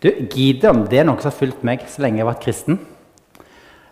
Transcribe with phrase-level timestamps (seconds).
[0.00, 2.78] Du, Gideon det er noe som har fulgt meg så lenge jeg har vært kristen.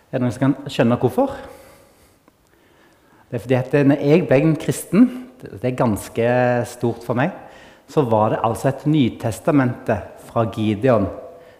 [0.09, 1.35] Er det noen som kan skjønne hvorfor?
[3.29, 5.05] Det er fordi at når jeg ble en kristen,
[5.37, 6.31] det er ganske
[6.71, 7.35] stort for meg,
[7.89, 9.99] så var det altså et Nytestamente
[10.31, 11.05] fra Gideon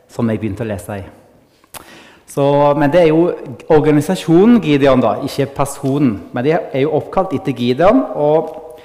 [0.10, 1.06] som jeg begynte å lese i.
[2.30, 3.30] Så, men det er jo
[3.70, 6.16] organisasjonen Gideon, da, ikke personen.
[6.34, 8.80] Men de er jo oppkalt etter Gideon, og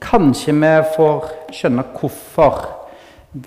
[0.00, 2.79] kanskje vi får skjønne hvorfor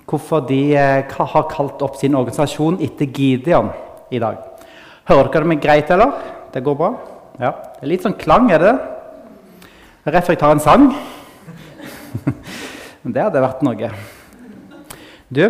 [0.08, 3.70] hvorfor de eh, har kalt opp sin organisasjon etter Gideon
[4.14, 4.40] i dag.
[5.10, 6.14] Hører dere meg greit, eller?
[6.54, 6.90] Det går bra?
[7.40, 7.50] Ja.
[7.76, 8.74] Det er litt sånn klang, er det?
[10.08, 10.88] Rett før jeg tar en sang.
[13.14, 13.90] det hadde vært noe.
[15.34, 15.44] Du,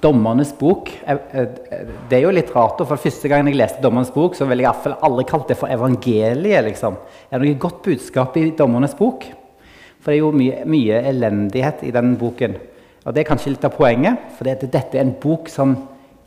[0.00, 2.78] Dommernes bok Det er jo litt rart.
[2.86, 5.70] For første gang jeg leste Dommernes bok, så ville jeg iallfall aldri kalt det for
[5.70, 6.64] evangeliet.
[6.66, 6.98] liksom.
[7.30, 9.26] Er det noe godt budskap i Dommernes bok?
[10.00, 12.56] For det er jo mye, mye elendighet i den boken.
[13.04, 15.76] Og Det er kanskje litt av poenget, for dette er en bok som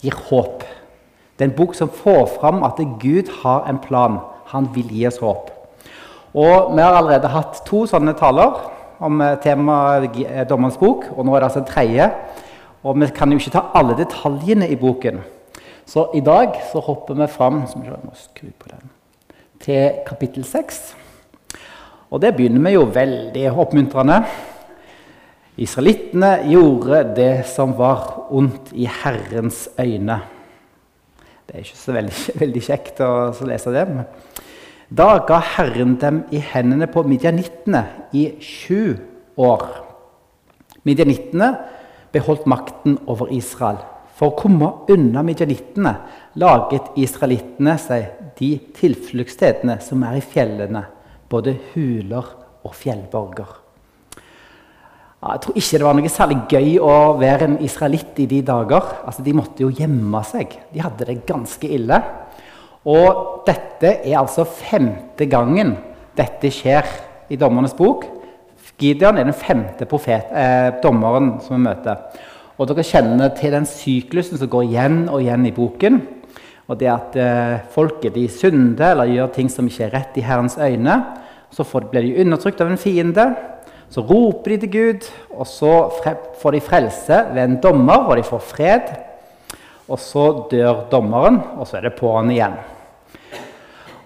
[0.01, 0.63] gir håp.
[1.37, 4.19] Det er en bok som får fram at Gud har en plan.
[4.53, 5.51] Han vil gi oss håp.
[6.33, 8.57] Og Vi har allerede hatt to sånne taler
[9.03, 12.09] om eh, temaet eh, Dommerens bok, og nå er det altså en tredje.
[12.83, 15.21] Og Vi kan jo ikke ta alle detaljene i boken.
[15.85, 17.63] Så i dag så hopper vi fram
[19.59, 20.95] til kapittel 6.
[22.09, 24.23] Og det begynner vi jo veldig oppmuntrende.
[25.61, 30.17] Israelittene gjorde det som var ondt i Herrens øyne.
[31.45, 33.11] Det er ikke så veldig, veldig kjekt å
[33.45, 33.85] lese det.
[34.93, 37.83] Da ga Herren dem i hendene på midjanittene
[38.17, 38.97] i sju
[39.37, 39.67] år.
[40.89, 41.53] Midjanittene
[42.13, 43.77] beholdt makten over Israel.
[44.13, 45.95] For å komme unna midjanittene
[46.41, 50.85] laget israelittene seg de tilfluktsstedene som er i fjellene,
[51.29, 52.29] både huler
[52.65, 53.62] og fjellborger.
[55.23, 58.89] Jeg tror ikke det var noe særlig gøy å være en israelitt i de dager.
[59.07, 60.57] Altså, de måtte jo gjemme seg.
[60.73, 61.99] De hadde det ganske ille.
[62.91, 65.77] Og dette er altså femte gangen
[66.17, 66.89] dette skjer
[67.31, 68.03] i Dommernes bok.
[68.83, 72.01] Gideon er den femte profet, eh, dommeren som vi møter.
[72.59, 76.01] Og Dere kjenner til den syklusen som går igjen og igjen i boken.
[76.67, 80.25] Og det at eh, folket de synder eller gjør ting som ikke er rett i
[80.25, 80.99] Herrens øyne.
[81.53, 83.25] Så blir de undertrykt av en fiende.
[83.93, 85.73] Så roper de til Gud, og så
[86.41, 88.93] får de frelse ved en dommer, og de får fred.
[89.85, 92.55] Og så dør dommeren, og så er det på'n igjen.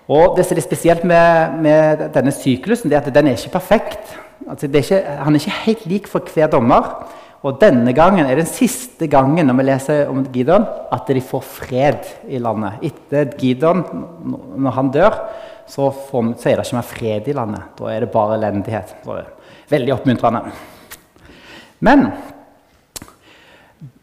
[0.07, 3.55] Og Det som er spesielt med, med, denne syklusen, det er at den er ikke
[3.59, 4.17] perfekt.
[4.47, 7.07] Altså, er ikke, han er ikke helt lik for hver dommer.
[7.45, 11.43] Og denne gangen er den siste gangen når vi leser om Gideon, at de får
[11.47, 12.79] fred i landet.
[12.89, 13.83] Etter Gideon,
[14.57, 15.19] når han dør,
[15.67, 17.69] så, får, så er det ikke mer fred i landet.
[17.77, 18.95] Da er det bare elendighet.
[19.69, 20.41] Veldig oppmuntrende.
[21.83, 22.07] Men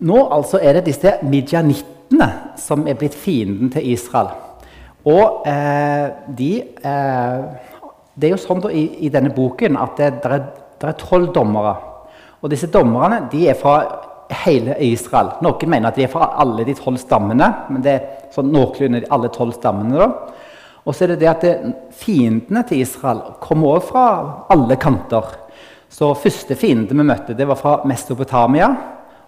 [0.05, 2.29] nå altså er det disse midjanittene
[2.61, 4.31] som er blitt fienden til Israel.
[5.05, 7.41] Og eh, de eh,
[8.15, 11.75] Det er jo sånn da, i, i, denne boken at det, det er tolv dommere.
[12.41, 13.79] Og disse dommerne de er fra
[14.45, 15.35] hele Israel.
[15.43, 17.49] Noen mener at de er fra alle de tolv stammene.
[17.69, 20.09] men det er sånn noenlunde alle 12 stammene da.
[20.85, 21.55] Og så er det det at det,
[21.97, 24.07] fiendene til Israel kommer også fra
[24.53, 25.31] alle kanter.
[25.93, 28.71] Så første fiende vi møtte, det var fra Mesopotamia.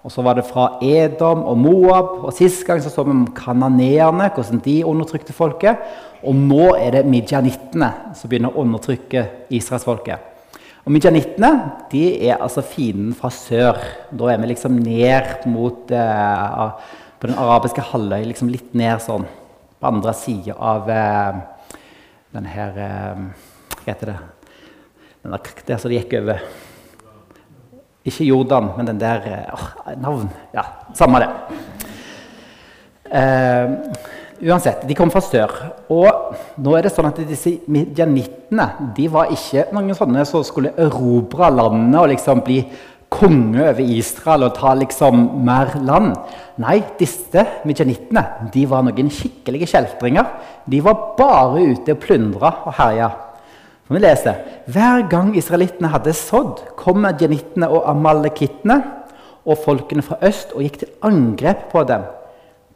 [0.07, 2.13] Og så var det fra Edom og Moab.
[2.29, 5.83] Og Sist gang så, så vi om kananeerne, hvordan de undertrykte folket.
[6.23, 9.27] Og nå er det midjanittene som begynner å undertrykke
[9.59, 10.33] israelsfolket.
[10.87, 11.51] Og Midjanittene
[11.91, 13.81] de er altså fienden fra sør.
[14.15, 19.27] Da er vi liksom ned mot eh, På den arabiske halvøy, liksom litt ned sånn.
[19.81, 21.43] På andre sida av eh,
[22.37, 23.27] denne her eh,
[23.81, 24.19] Hva heter det?
[25.31, 26.43] Der som det gikk over
[28.07, 30.63] Ikke Jordan, men den der åh, Navn Ja,
[30.95, 31.31] samme det.
[33.07, 33.93] Uh,
[34.51, 35.53] uansett, de kom fra sør.
[35.95, 38.67] Og nå er det sånn at disse midjanittene
[38.97, 42.61] de var ikke noen sånne som skulle erobre landet og liksom bli
[43.13, 46.17] konge over Israel og ta liksom mer land.
[46.63, 50.33] Nei, disse midjanittene de var noen skikkelige kjeltringer.
[50.67, 53.11] De var bare ute og plyndra og herja.
[53.87, 58.81] Vi leser hver gang israelittene hadde sådd, kom jenittene og amalekittene
[59.47, 62.07] og folkene fra øst og gikk til angrep på dem.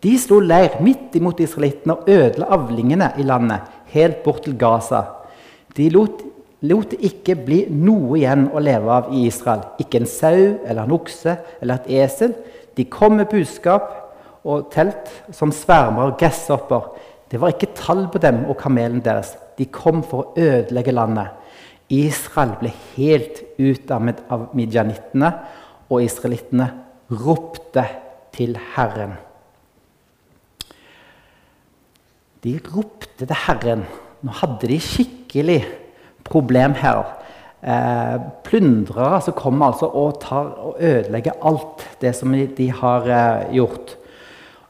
[0.01, 5.03] De slo leir midt imot israelittene og ødela avlingene i landet, helt bort til Gaza.
[5.77, 6.23] De lot,
[6.63, 9.67] lot det ikke bli noe igjen å leve av i Israel.
[9.83, 12.37] Ikke en sau eller en okse eller et esel.
[12.79, 13.91] De kom med budskap
[14.47, 16.95] og telt som svermer og gresshopper.
[17.31, 19.37] Det var ikke tall på dem og kamelen deres.
[19.59, 21.37] De kom for å ødelegge landet.
[21.91, 25.31] Israel ble helt utarmet av midjanittene,
[25.91, 26.69] og israelittene
[27.11, 27.85] ropte
[28.35, 29.17] til Herren.
[32.43, 33.83] De ropte til Herren.
[34.23, 35.61] Nå hadde de skikkelig
[36.27, 37.03] problem her.
[37.61, 38.17] Eh,
[38.47, 43.97] plundrere som kommer altså og, tar, og ødelegger alt det som de har eh, gjort.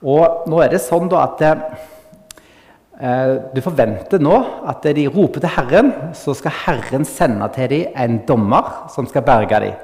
[0.03, 1.63] Og nå er det sånn at eh,
[3.01, 4.37] du forventer nå
[4.69, 9.25] at de roper til Herren, så skal Herren sende til dem en dommer som skal
[9.25, 9.79] berge dem.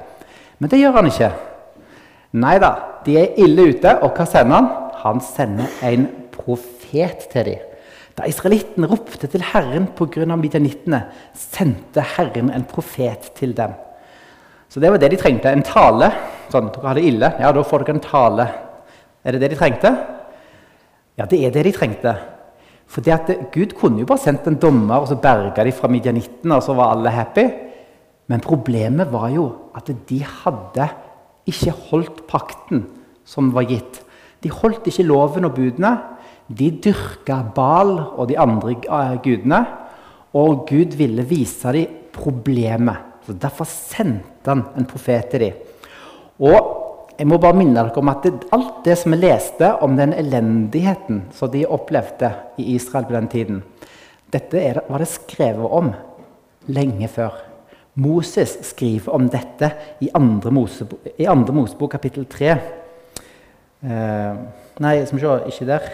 [0.59, 1.31] Men det gjør han ikke.
[2.37, 2.71] Nei da,
[3.05, 4.69] de er ille ute, og hva sender han?
[5.01, 7.65] Han sender en profet til dem.
[8.17, 10.25] Da israelittene ropte til Herren pga.
[10.35, 11.03] midjanittene,
[11.33, 13.73] sendte Herren en profet til dem.
[14.69, 15.49] Så det var det de trengte.
[15.49, 16.11] En tale.
[16.51, 17.29] Sånn, dere har det ille.
[17.39, 18.47] Ja, da får dere en tale.
[19.23, 19.91] Er det det de trengte?
[21.17, 22.13] Ja, det er det de trengte.
[22.87, 23.03] For
[23.51, 26.75] Gud kunne jo bare sendt en dommer og så berga de fra midjanittene, og så
[26.77, 27.45] var alle happy.
[28.27, 30.87] Men problemet var jo at de hadde
[31.47, 32.85] ikke holdt pakten
[33.27, 34.01] som var gitt.
[34.43, 35.93] De holdt ikke loven og budene.
[36.47, 39.61] De dyrka Bal og de andre eh, gudene,
[40.37, 43.03] og Gud ville vise dem problemet.
[43.25, 45.57] Så Derfor sendte han en profet til dem.
[46.39, 46.86] Og
[47.17, 50.13] jeg må bare minne dere om at det, alt det som vi leste om den
[50.13, 52.29] elendigheten som de opplevde
[52.61, 53.63] i Israel på den tiden,
[54.33, 55.91] dette er, var det skrevet om
[56.69, 57.39] lenge før.
[57.97, 59.71] Moses skriver om dette
[60.05, 62.51] i andre Mosebok, i andre Mosebok kapittel 3.
[63.87, 64.43] Eh,
[64.83, 65.87] nei, skal vi se, ikke der.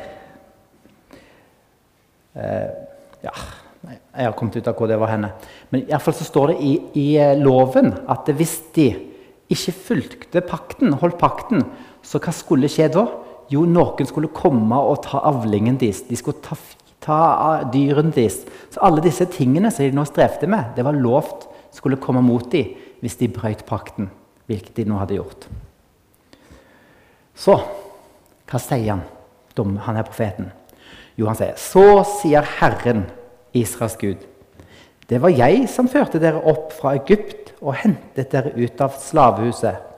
[2.35, 2.67] Eh,
[3.23, 3.35] ja,
[3.87, 5.31] jeg har kommet ut av hvor det var henne.
[5.71, 8.89] Men i fall så står det i, i eh, loven at hvis de
[9.51, 11.65] ikke fulgte pakten, holdt pakten,
[12.03, 13.05] så hva skulle skje da?
[13.51, 16.03] Jo, noen skulle komme og ta avlingen deres.
[16.07, 16.55] De skulle ta,
[17.03, 17.19] ta
[17.73, 18.41] dyrene deres.
[18.71, 22.45] Så alle disse tingene som de nå strevde med, det var lovt skulle komme mot
[22.53, 22.73] dem
[23.03, 24.07] hvis de brøt pakten,
[24.47, 25.47] hvilket de nå hadde gjort.
[27.35, 27.57] Så
[28.47, 30.51] hva sier han, han er profeten?
[31.17, 33.05] Jo, han sier, 'Så sier Herren,
[33.53, 34.23] Israels Gud',
[35.09, 39.89] 'Det var jeg som førte dere opp fra Egypt og hentet dere ut av slavehuset.'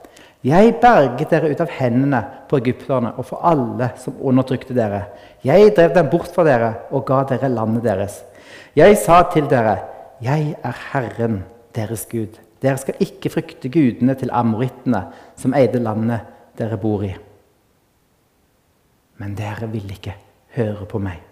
[0.44, 5.06] 'Jeg berget dere ut av hendene på egypterne og for alle som undertrykte dere.'
[5.44, 8.22] 'Jeg drev dem bort fra dere og ga dere landet deres.'
[8.76, 9.78] 'Jeg sa til dere,
[10.22, 11.44] 'Jeg er Herren,
[11.74, 15.06] deres Gud.' 'Dere skal ikke frykte gudene til amorittene,
[15.36, 16.20] som eide landet
[16.58, 17.16] dere bor i.'
[19.18, 20.14] Men dere vil ikke
[20.56, 21.25] høre på meg.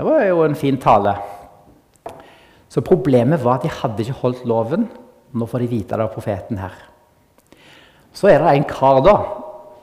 [0.00, 1.12] Det var jo en fin tale.
[2.72, 4.86] Så problemet var at de hadde ikke holdt loven.
[5.36, 6.72] Nå får de vite det av profeten her.
[8.16, 9.12] Så er det en kar da,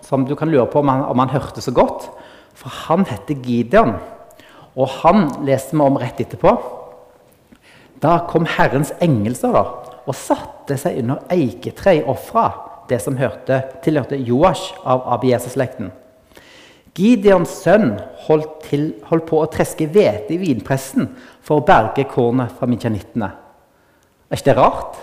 [0.02, 2.08] som du kan lure på om han, om han hørte så godt.
[2.58, 3.94] For han heter Gideon,
[4.74, 6.56] og han leste vi om rett etterpå.
[8.02, 9.64] Da kom Herrens engelser da,
[10.02, 12.50] og satte seg under eiketre og ofra
[12.90, 15.94] det som hørte, tilhørte Joash av Abieses-slekten.
[16.98, 17.92] Gideons sønn
[18.26, 21.12] holdt, til, holdt på å treske hvete i vinpressen
[21.46, 23.30] for å berge kornet fra midjanittene.
[24.28, 24.98] Er ikke det rart?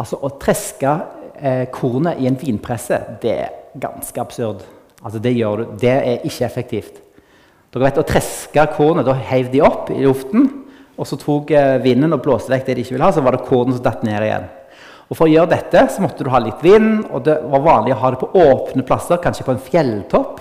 [0.00, 0.96] Altså, Å treske
[1.38, 4.64] eh, kornet i en vinpresse det er ganske absurd.
[5.00, 7.00] Altså, det, gjør du, det er ikke effektivt.
[7.70, 10.48] Dere vet, Å treske kornet, Da heiv de opp i luften,
[11.00, 13.14] og så tok eh, vinden og blåste vekk det de ikke ville ha.
[13.14, 14.50] Så var det kornet som datt ned igjen.
[15.10, 17.96] Og For å gjøre dette så måtte du ha litt vind, og det var vanlig
[17.96, 20.38] å ha det på åpne plasser, kanskje på en fjelltopp.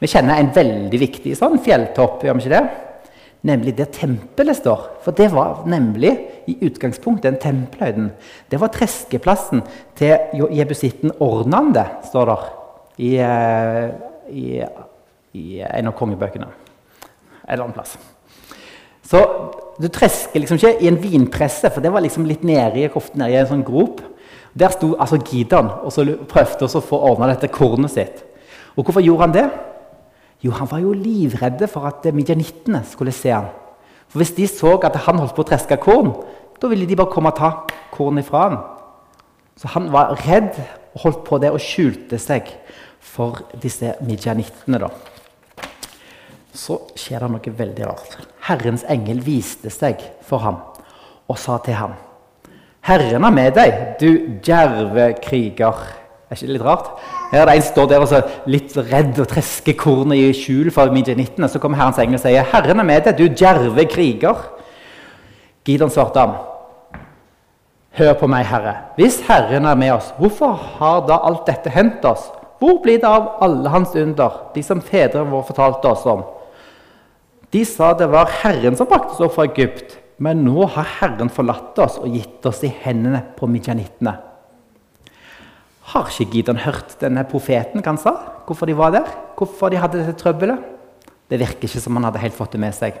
[0.00, 2.62] Vi kjenner en veldig viktig sånn fjelltopp, gjør vi ikke det?
[3.50, 4.86] Nemlig der tempelet står.
[5.04, 6.12] For det var nemlig
[6.48, 8.10] i utgangspunktet den tempelhøyden.
[8.48, 9.62] Det var treskeplassen
[10.00, 10.16] til
[10.56, 12.48] jebusitten Ornande, står der
[13.00, 13.86] i, eh,
[14.32, 14.46] i,
[15.36, 16.48] i en av kongebøkene.
[16.48, 17.96] En eller annen plass.
[19.04, 19.20] Så
[19.80, 23.36] du tresker liksom ikke i en vinpresse, for det var liksom litt i, koften, i
[23.36, 24.00] en sånn grop.
[24.54, 28.24] Der sto altså Gideon og så prøvde å få ordna dette kornet sitt.
[28.76, 29.50] Og hvorfor gjorde han det?
[30.40, 33.50] Jo, han var jo livredde for at midjanittene skulle se ham.
[34.08, 36.14] For Hvis de så at han holdt på å treske korn,
[36.60, 37.50] da ville de bare komme og ta
[37.92, 38.58] korn ifra ham.
[39.56, 40.56] Så han var redd
[40.94, 42.48] og holdt på det og skjulte seg
[43.00, 44.88] for disse midjanittene.
[46.56, 48.16] Så skjer det noe veldig rart.
[48.48, 50.62] Herrens engel viste seg for ham
[51.30, 51.92] og sa til ham
[52.82, 55.82] Herren er med deg, du djerve kriger.
[56.30, 56.94] Er ikke det litt rart?
[57.30, 58.20] Her er det en står der og så
[58.50, 61.48] litt redd og tresker kornet i skjul for midjanittene.
[61.48, 64.48] Så kommer Herrens engel og sier, 'Herren er med deg, du djerve kriger.'
[65.64, 66.34] Gideon svarte ham,
[67.94, 68.74] 'Hør på meg, Herre.
[68.96, 73.08] Hvis Herren er med oss, hvorfor har da alt dette hendt oss?' 'Hvor blir det
[73.08, 76.24] av alle hans under, de som fedrene våre fortalte oss om?'
[77.52, 81.30] De sa det var Herren som brakte oss opp fra Egypt, men nå har Herren
[81.30, 84.29] forlatt oss og gitt oss i hendene på midjanittene.
[85.90, 88.12] Har ikke Gideon hørt denne profeten hva han sa?
[88.46, 89.08] Hvorfor de var der?
[89.38, 90.62] Hvorfor de hadde dette trøbbelet?
[91.30, 92.94] Det virker ikke som han hadde helt fått det med seg.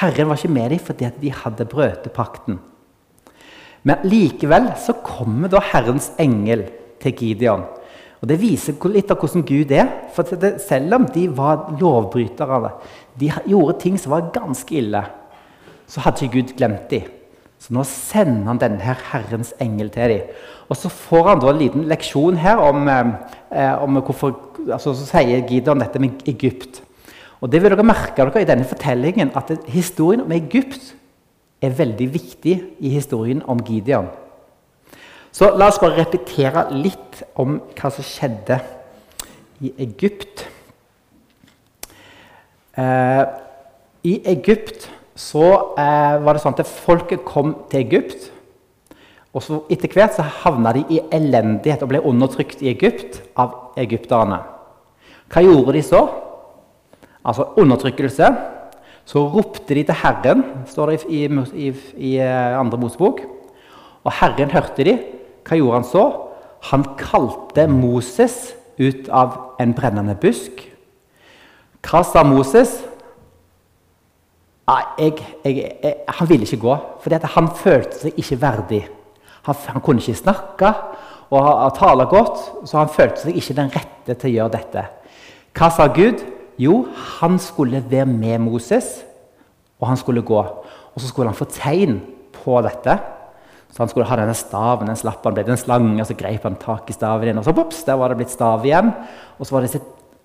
[0.00, 2.58] Herren var ikke med dem fordi de hadde brutt pakten.
[3.84, 6.66] Men likevel så kommer da Herrens engel
[7.02, 7.66] til Gideon.
[8.24, 9.90] Og Det viser litt av hvordan Gud er.
[10.16, 10.24] For
[10.58, 12.70] Selv om de var lovbrytere,
[13.20, 15.02] de gjorde ting som var ganske ille,
[15.86, 17.10] så hadde ikke Gud glemt dem.
[17.64, 20.32] Så nå sender han denne her Herrens engel til dem.
[20.68, 24.34] Og så får han da en liten leksjon her om, eh, om hvorfor
[24.68, 26.82] altså, Så sier Gideon dette med Egypt.
[27.40, 30.94] Og det vil dere merke dere i denne fortellingen at historien om Egypt
[31.62, 34.08] er veldig viktig i historien om Gideon.
[35.32, 38.60] Så la oss bare repetere litt om hva som skjedde
[39.64, 40.44] i Egypt.
[42.76, 43.24] Eh,
[44.04, 45.44] I Egypt så
[45.78, 48.30] eh, var det sånn at folket kom til Egypt.
[49.34, 53.74] Og så etter hvert så havna de i elendighet og ble undertrykt i Egypt av
[53.80, 54.40] egypterne.
[55.30, 56.02] Hva gjorde de så?
[57.24, 58.28] Altså undertrykkelse.
[59.04, 63.24] Så ropte de til Herren, står det i, i, i, eh, andre Mosebok.
[64.04, 64.96] Og Herren hørte de.
[65.44, 66.04] Hva gjorde han så?
[66.70, 70.62] Han kalte Moses ut av en brennende busk.
[71.84, 72.78] Hva sa Moses?
[74.64, 75.12] Jeg,
[75.44, 78.84] jeg, jeg, han ville ikke gå, for han følte seg ikke verdig.
[79.44, 80.70] Han, han kunne ikke snakke
[81.34, 84.84] og, tale godt, så han følte seg ikke den rette til å gjøre dette.
[85.54, 86.22] Hva sa Gud?
[86.60, 86.84] Jo,
[87.18, 89.02] han skulle være med Moses,
[89.80, 90.40] og han skulle gå.
[90.94, 91.98] Og så skulle han få tegn
[92.36, 92.96] på dette.
[93.74, 96.44] Så han skulle ha denne staven, den slapp han ble det en slange, så grep
[96.46, 97.40] han tak i staven igjen.
[97.42, 98.92] Og så, pops, der var det blitt stav igjen.
[99.34, 99.80] Og så, det,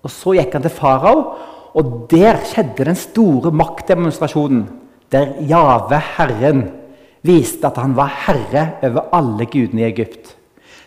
[0.06, 1.24] og så gikk han til farao,
[1.74, 4.68] og der skjedde den store maktdemonstrasjonen.
[5.12, 6.64] Der Jave, Herren,
[7.22, 10.36] viste at han var herre over alle gudene i Egypt.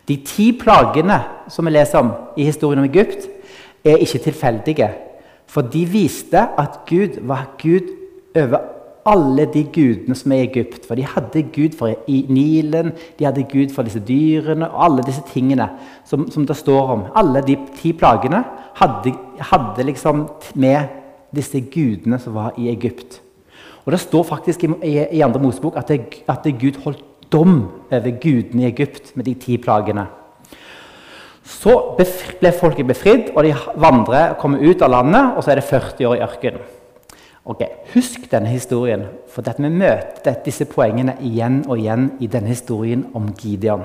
[0.07, 3.27] De ti plagene som vi leser om i historien om Egypt,
[3.83, 4.89] er ikke tilfeldige.
[5.47, 7.91] For de viste at Gud var Gud
[8.35, 8.57] over
[9.05, 10.85] alle de gudene som er i Egypt.
[10.87, 15.05] For de hadde Gud for i Nilen, de hadde Gud for disse dyrene og alle
[15.07, 15.69] disse tingene
[16.07, 17.05] som, som det står om.
[17.19, 18.43] Alle de ti plagene
[18.79, 19.15] hadde,
[19.51, 20.99] hadde liksom med
[21.35, 23.19] disse gudene som var i Egypt.
[23.85, 27.55] Og Det står faktisk i, i, i andre Mosebok at, at Gud holdt dom
[27.91, 30.05] over gudene i Egypt med de ti plagene.
[31.43, 35.33] Så ble folket befridd, og de vandrer og kommer ut av landet.
[35.35, 36.63] Og så er det 40 år i ørkenen.
[37.45, 37.61] Ok,
[37.93, 43.33] Husk denne historien, for vi møter disse poengene igjen og igjen i denne historien om
[43.35, 43.83] Gideon.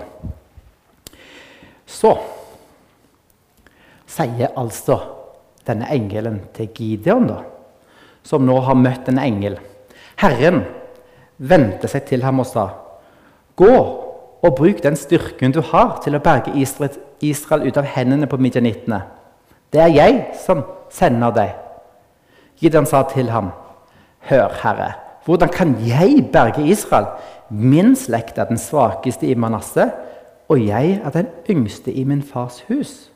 [1.86, 2.12] Så
[4.06, 5.00] sier altså
[5.66, 7.40] denne engelen til Gideon, da,
[8.22, 9.58] som nå har møtt en engel
[10.18, 10.64] Herren
[11.38, 12.66] vendte seg til ham og sa,
[13.56, 13.74] 'Gå
[14.42, 19.02] og bruk den styrken du har til å berge Israel, ut av hendene på midjanittene.'
[19.70, 21.67] 'Det er jeg som sender deg.'
[22.60, 23.50] Gideon sa til ham,
[24.20, 24.92] 'Hør, Herre,
[25.24, 27.06] hvordan kan jeg berge Israel?'
[27.50, 29.88] 'Min slekt er den svakeste i Manasseh,
[30.48, 33.10] og jeg er den yngste i min fars hus.'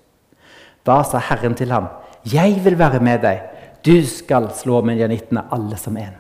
[0.87, 1.87] Da sa Herren til ham,
[2.25, 3.43] 'Jeg vil være med deg.
[3.87, 6.19] Du skal slå midjanittene alle som en.'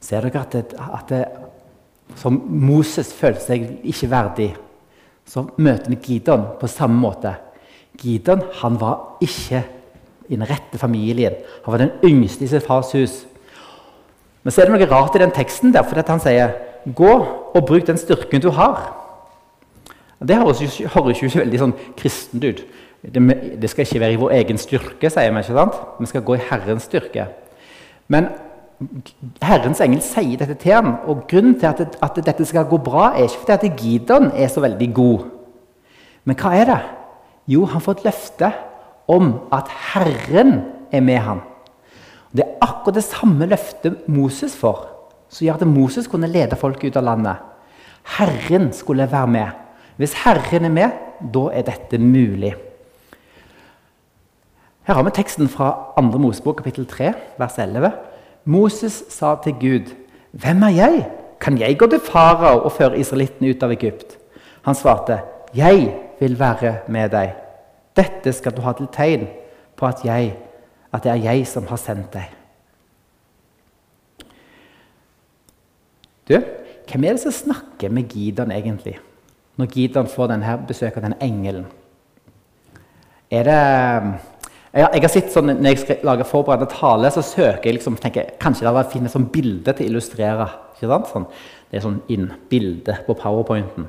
[0.00, 1.24] Ser dere at, det, at det,
[2.16, 4.56] som Moses følte seg ikke verdig,
[5.26, 7.34] så møter vi Gidon på samme måte.
[7.98, 9.62] Gidon han var ikke
[10.28, 11.36] i den rette familien.
[11.64, 13.24] Han var den yngste i sitt fars hus.
[14.44, 16.52] Men så er det noe rart i den teksten, der, for han sier
[16.84, 17.14] 'gå
[17.54, 18.92] og bruk den styrken du har'.
[20.20, 20.60] Det høres
[21.22, 22.64] jo ikke veldig sånn kristent ut.
[23.04, 23.20] Det,
[23.60, 25.38] det, skal ikke være i vår egen styrke, sier vi.
[25.38, 25.74] ikke sant?
[26.00, 27.26] Vi skal gå i Herrens styrke.
[28.08, 28.28] Men
[29.42, 30.94] Herrens engel sier dette til ham.
[31.06, 34.48] Og grunnen til at, at, dette skal gå bra, er ikke fordi at Gideon er
[34.48, 35.26] så veldig god.
[36.24, 36.80] Men hva er det?
[37.46, 38.52] Jo, han får et løfte
[39.08, 40.60] om at Herren
[40.92, 41.40] er med ham.
[42.34, 44.86] Det er akkurat det samme løftet Moses får,
[45.28, 47.36] som gjør at Moses kunne lede folket ut av landet.
[48.18, 49.46] Herren skulle være med.
[49.96, 50.96] Hvis Herren er med,
[51.34, 52.54] da er dette mulig.
[54.84, 56.18] Her har vi teksten fra 2.
[56.20, 57.92] Mosebok, kapittel 3, vers 11.
[58.44, 59.94] Moses sa til Gud,
[60.32, 61.06] 'Hvem er jeg?
[61.40, 64.18] Kan jeg gå til farao og føre israelittene ut av Egypt?'
[64.62, 65.20] Han svarte,
[65.54, 67.43] 'Jeg vil være med deg.
[67.96, 69.28] Dette skal du ha til tegn
[69.78, 70.34] på at, jeg,
[70.92, 72.40] at det er jeg som har sendt deg.'
[76.24, 76.38] Du,
[76.88, 78.96] hvem er det som snakker med Gideon egentlig,
[79.60, 81.66] når Gideon får denne besøk av denne engelen?
[83.30, 83.58] Er det
[84.74, 87.98] jeg, jeg, har sett sånn, Når jeg skal lage forberedende tale, så søker jeg liksom,
[88.02, 90.48] tenker, kanskje det hadde vært fint med sånn bilde til å illustrere.
[90.80, 91.28] Sånn,
[91.70, 93.86] det er sånn inn, bilde på powerpointen.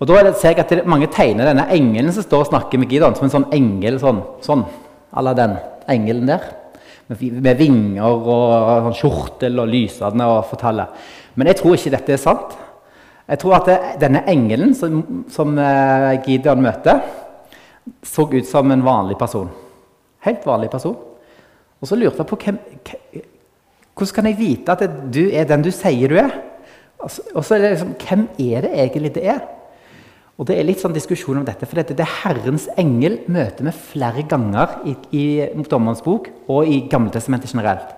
[0.00, 3.14] Og da ser jeg at Mange tegner denne engelen som står og snakker med Gideon,
[3.14, 4.00] som en sånn engel.
[4.00, 4.64] sånn, sånn,
[5.14, 5.56] à den
[5.88, 6.44] engelen der.
[7.06, 8.28] Med, med vinger og,
[8.86, 10.86] sånn skjortel og lysende og forteller.
[11.34, 12.56] Men jeg tror ikke dette er sant.
[13.28, 17.00] Jeg tror at det, denne engelen som, som uh, Gideon møter,
[18.04, 19.48] så ut som en vanlig person.
[20.24, 20.96] Helt vanlig person.
[21.80, 22.58] Og så lurte jeg på hvem,
[23.94, 26.32] hvordan kan jeg vite at du er den du sier du er?
[27.04, 29.42] Og så er det liksom, Hvem er det egentlig det er?
[30.34, 33.68] Og Det er litt sånn diskusjon om dette, for dette, det er Herrens engel møter
[33.68, 35.26] vi flere ganger i, i
[35.70, 37.92] Dommerens bok og i Gammeltestamentet generelt.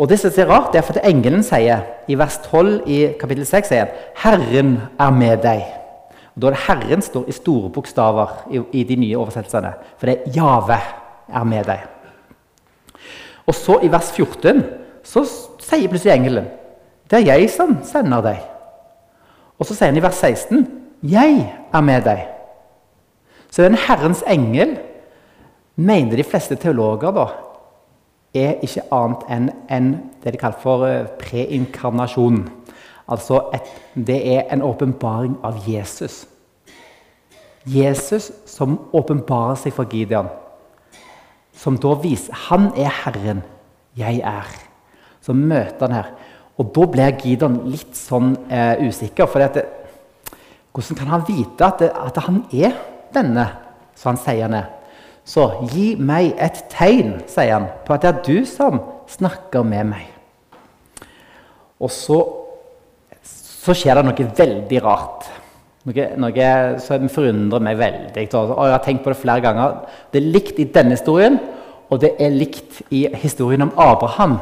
[0.00, 3.44] Og det som er rart, det er at engelen sier i vers 12 i kapittel
[3.44, 5.66] 6 sier 'Herren er med deg'.
[6.36, 9.74] Og Da er det 'Herren' står i store bokstaver i, i de nye oversettelsene.
[9.98, 10.78] For det er 'Jave
[11.34, 11.88] er med deg'.
[13.46, 14.64] Og så i vers 14
[15.02, 15.24] så
[15.58, 16.46] sier plutselig engelen
[17.10, 18.46] 'Det er jeg som sender deg'.
[19.58, 22.26] Og så sier han i vers 16 'Jeg er med deg'.
[23.50, 24.78] Så den Herrens engel
[25.76, 27.26] mener de fleste teologer da,
[28.34, 29.88] er ikke annet enn en,
[30.22, 32.44] det de kaller for eh, preinkarnasjon.
[33.10, 36.26] Altså et, det er en åpenbaring av Jesus.
[37.66, 40.30] Jesus som åpenbarer seg for Gideon.
[41.52, 43.42] Som da viser Han er Herren,
[43.96, 44.46] jeg er.
[45.20, 46.12] Så møter han her.
[46.58, 49.26] Og da blir Gideon litt sånn eh, usikker.
[49.26, 49.66] For det,
[50.72, 52.76] hvordan kan han vite at, det, at, han er
[53.14, 53.46] denne
[53.98, 54.68] som han sier han er?
[55.26, 59.90] Så gi meg et tegn, sier han, på at det er du som snakker med
[59.90, 60.06] meg.
[61.80, 62.18] Og så,
[63.24, 65.28] så skjer det noe veldig rart.
[65.88, 66.48] Noe, noe
[66.84, 68.26] som forundrer meg veldig.
[68.36, 69.78] Og jeg har tenkt på det flere ganger.
[70.12, 71.38] Det er likt i denne historien,
[71.90, 74.38] og det er likt i historien om Abraham.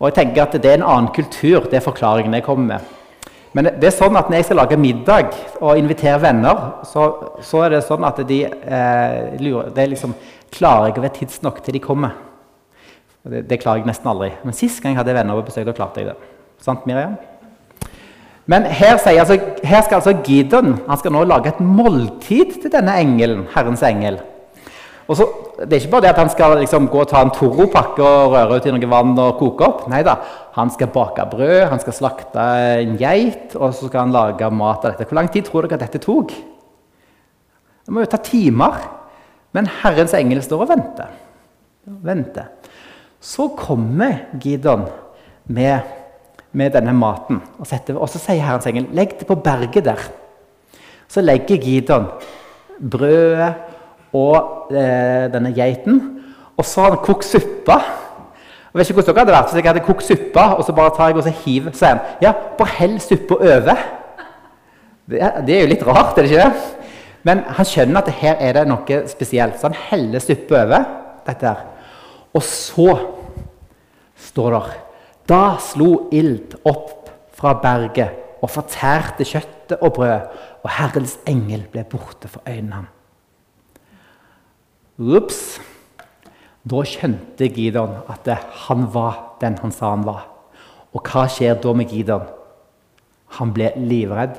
[0.00, 2.96] Og jeg tenker at Det er en annen kultur, det er forklaringen jeg kommer med.
[3.56, 7.06] Men det er sånn at når jeg skal lage middag og invitere venner, så,
[7.42, 10.14] så er det sånn at de eh, lurer det er liksom,
[10.50, 12.16] Klarer jeg å være tidsnok til de kommer?
[13.22, 14.32] Det, det, klarer jeg nesten aldri.
[14.42, 16.30] Men sist gang jeg hadde venner på besøk, da klarte jeg det.
[16.58, 17.14] Sant, Miriam?
[18.50, 22.96] Men her, altså, her, skal altså Gideon han skal nå lage et måltid til denne
[22.98, 24.18] engelen, Herrens engel.
[25.10, 25.26] Og så,
[25.60, 28.32] Det er ikke bare det at han skal liksom gå og ta en Toro-pakke og
[28.32, 29.82] røre ut i noe vann og koke opp.
[29.92, 30.14] Nei da,
[30.56, 32.44] Han skal bake brød, han skal slakte
[32.80, 35.04] en geit, og så skal han lage mat av dette.
[35.10, 36.32] Hvor lang tid tror dere at dette tok?
[37.84, 38.78] Det må jo ta timer.
[39.52, 41.08] Men Herrens engel står og venter.
[41.84, 42.50] venter.
[43.20, 44.86] Så kommer Gideon
[45.44, 45.80] med,
[46.52, 50.06] med denne maten, og, setter, og, så sier Herrens engel legg det på berget der.
[51.10, 52.06] Så legger Gideon
[52.80, 53.69] brødet
[54.16, 56.00] og eh, denne geiten.
[56.56, 57.76] Og så har han kokt suppe.
[58.70, 60.92] Jeg vet ikke hvordan dere hadde vært hvis jeg hadde kokt suppe og så bare
[60.94, 63.86] tar jeg og så hiver, så han ja, bare hell suppa over.
[65.10, 66.90] Det det er, jo litt rart, er det ikke det?
[67.26, 70.86] Men han skjønner at her er det noe spesielt, så han heller suppa over.
[71.26, 71.64] dette her.
[72.34, 72.94] Og så
[74.16, 74.78] står det
[75.28, 80.30] Da slo ild opp fra berget og fortærte kjøttet og brød,
[80.62, 82.99] og Herrens engel ble borte for øynene hans.
[85.00, 85.58] Ups.
[86.68, 88.28] Da skjønte Gideon at
[88.66, 90.26] han var den han sa han var.
[90.92, 92.26] Og hva skjer da med Gideon?
[93.38, 94.36] Han ble livredd.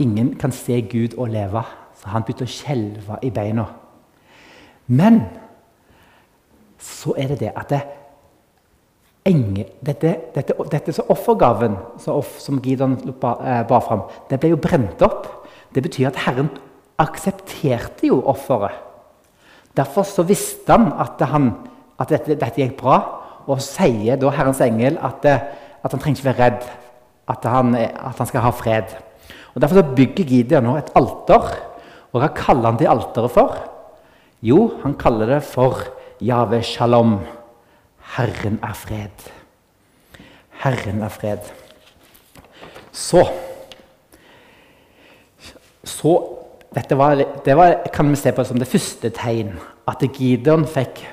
[0.00, 1.64] Ingen kan se Gud og leve,
[1.98, 3.66] så han begynte å skjelve i beina.
[4.86, 5.20] Men
[6.78, 7.80] så er det det at det,
[9.28, 14.54] enge, dette, dette, dette så offergaven som, som Gideon bar, eh, bar fram, det ble
[14.54, 15.26] jo brent opp.
[15.74, 16.48] Det betyr at Herren
[16.98, 18.74] aksepterte jo offeret.
[19.76, 21.52] Derfor så visste han at, han,
[22.00, 22.98] at dette, dette, gikk bra,
[23.48, 26.66] og sier da Herrens engel at, at han trenger ikke være redd,
[27.30, 28.96] at han, at han, skal ha fred.
[29.54, 31.46] Og Derfor så bygger Gideon nå et alter.
[32.12, 33.56] Og hva kaller han det alteret for?
[34.44, 35.82] Jo, han kaller det for
[36.24, 37.18] Jave Shalom.
[38.16, 39.28] Herren er fred.
[40.62, 41.52] Herren er fred.
[42.92, 43.28] Så
[45.88, 46.37] Så
[46.72, 49.54] var, det var, kan vi se på som det første tegn.
[49.88, 51.06] At Gideon fikk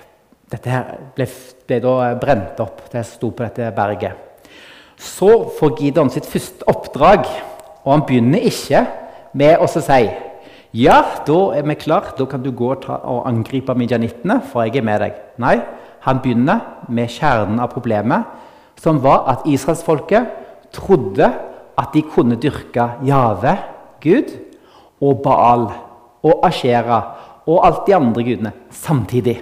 [0.45, 1.25] Dette her ble,
[1.65, 2.83] ble da brent opp.
[2.91, 4.13] Det sto på dette berget.
[4.95, 7.25] Så får Gideon sitt første oppdrag,
[7.81, 8.83] og han begynner ikke
[9.33, 10.03] med å si
[10.75, 14.67] ja, da er vi klar, da kan du gå og, ta, og angripe midjanittene, for
[14.67, 15.19] jeg er med deg.
[15.39, 15.55] Nei,
[16.03, 18.27] han begynner med kjernen av problemet,
[18.83, 20.33] som var at israelsfolket
[20.75, 21.29] trodde
[21.79, 23.55] at de kunne dyrke Jave,
[24.03, 24.35] Gud,
[25.05, 25.67] og Baal
[26.25, 26.99] og Ashera
[27.45, 29.37] og alt de andre gudene samtidig.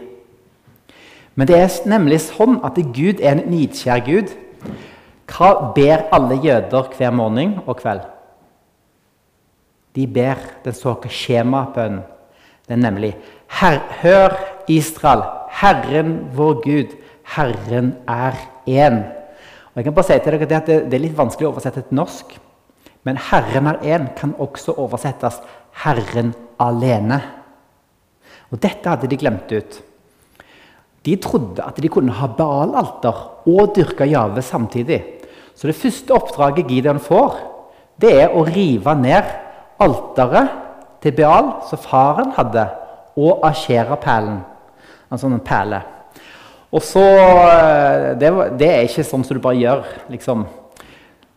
[1.36, 4.34] Men det er nemlig sånn at Gud er en nidkjær Gud.
[5.32, 8.04] Hva ber alle jøder hver morgen og kveld?
[9.96, 12.02] de ber den såkalte skjemabønnen.
[12.70, 13.16] Er nemlig
[13.60, 15.22] Her, Hør, Israel,
[15.52, 16.96] Herren vår Gud,
[17.36, 19.04] Herren er én.
[19.74, 21.98] Og jeg kan bare si til dere at det er litt vanskelig å oversette til
[22.00, 22.34] norsk.
[23.04, 25.42] Men 'Herren er én' kan også oversettes
[25.84, 27.22] 'Herren alene'.
[28.52, 29.82] Og Dette hadde de glemt ut.
[31.06, 35.04] De trodde at de kunne ha Baal-alter og dyrke Jave samtidig.
[35.56, 37.36] Så det første oppdraget Gideon får,
[38.02, 39.24] det er å rive ned
[39.84, 40.50] alteret
[41.04, 42.68] til Beal som faren hadde,
[43.18, 44.40] og Ashera-perlen.
[45.12, 45.84] En sånn perle.
[46.74, 49.84] Og så eh, det, det, er ikke sånn som du bare gjør.
[50.10, 50.48] liksom.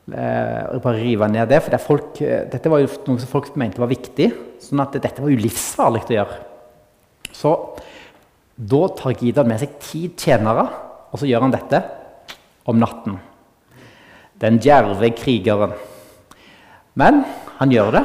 [0.07, 1.59] Eh, bare rive ned det.
[1.65, 4.33] For det folk, eh, dette var jo noe som folk mente var viktig.
[4.61, 6.37] sånn at dette var jo livsfarlig å gjøre.
[7.31, 7.79] Så
[8.57, 10.65] da tar Gideon med seg ti tjenere,
[11.13, 11.85] og så gjør han dette
[12.67, 13.19] om natten.
[14.39, 15.75] Den djerve krigeren.
[16.95, 17.25] Men
[17.59, 18.05] han gjør det.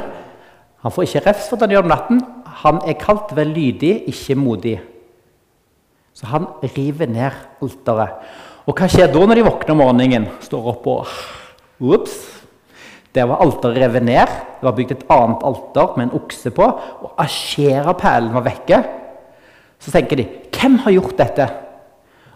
[0.84, 2.44] Han får ikke refs for at han gjør det om natten.
[2.64, 4.80] Han er kalt vel lydig, ikke modig.
[6.14, 8.10] Så han river ned alteret.
[8.68, 10.28] Og hva skjer da når de våkner om morgenen?
[10.42, 11.08] Står opp og
[11.82, 12.20] Ops!
[13.12, 14.30] Der var alteret revet ned.
[14.60, 16.68] Det var bygd et annet alter med en okse på.
[17.04, 18.80] Og Asjera-perlen var vekke.
[19.82, 21.50] Så tenker de hvem har gjort dette?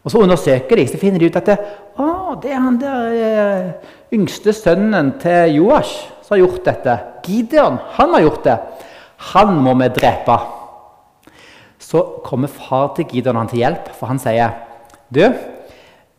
[0.05, 1.55] Og Så undersøker de, så finner de ut at det,
[1.97, 6.97] å, det er han der eh, yngste sønnen til Joash som har gjort dette.
[7.25, 8.57] Gideon han har gjort det.
[9.31, 10.35] Han må vi drepe.
[11.81, 14.53] Så kommer far til Gideon han til hjelp, for han sier
[15.09, 15.23] du,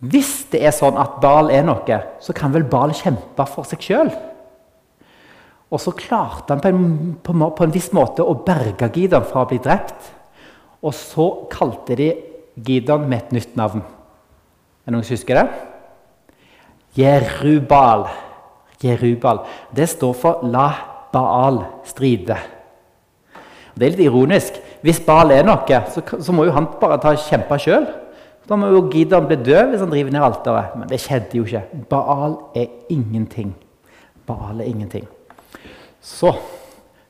[0.04, 3.84] hvis det er sånn at Bal er noe, så kan vel Bal kjempe for seg
[3.84, 4.10] sjøl?
[5.72, 6.84] Og så klarte han på en,
[7.24, 10.12] på, på en, viss måte å berge Gideon fra å bli drept.
[10.84, 12.10] Og så kalte de
[12.66, 13.82] Gideon med et nytt navn.
[13.82, 15.46] Er det noen som husker det?
[17.00, 18.06] Jerubal.
[18.84, 19.42] Jerubal.
[19.74, 20.68] Det står for 'la
[21.12, 22.38] Baal stride'.
[23.74, 24.54] Det er litt ironisk.
[24.80, 27.88] Hvis Baal er noe, så, så må jo han bare ta kjempe sjøl.
[28.46, 30.76] Da må jo Gideon bli død hvis han driver ned alteret.
[30.78, 31.64] Men det skjedde jo ikke.
[31.90, 33.54] Baal er ingenting.
[34.26, 35.06] Baal er ingenting.
[36.00, 36.30] Så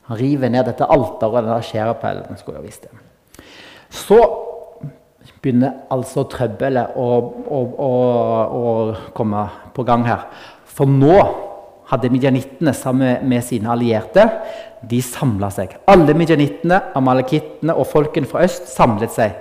[0.08, 2.38] han river ned dette alteret og denne skjærepælen.
[2.40, 3.44] skulle jeg visst det.
[3.90, 4.20] Så
[5.42, 7.08] begynner altså trøbbelet å,
[7.46, 7.90] å, å,
[8.58, 8.70] å,
[9.14, 9.44] komme
[9.74, 10.26] på gang her.
[10.66, 11.18] For nå
[11.90, 14.26] hadde midjanittene sammen med sine allierte
[14.86, 15.76] de samla seg.
[15.90, 19.36] Alle midjanittene, amalekittene og folken fra øst samlet seg.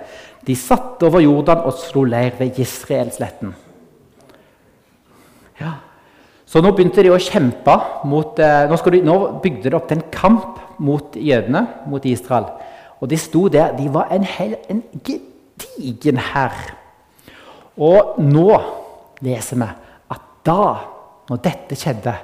[0.46, 3.54] De satt over Jordan og slo leir ved Israelsletten.
[5.60, 5.72] Ja.
[6.46, 7.74] Så nå begynte de å kjempe
[8.06, 12.52] mot eh, nå, de, nå, bygde de opp til en kamp mot jødene, mot Israel.
[13.02, 13.74] Og de sto der.
[13.76, 16.54] De var en, hel, en gedigen hær.
[17.76, 18.46] Og nå
[19.26, 19.68] leser vi
[20.14, 20.70] at da,
[21.26, 22.14] når dette skjedde,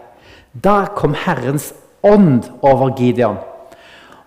[0.52, 3.38] da kom Herrens ånd over Gideon.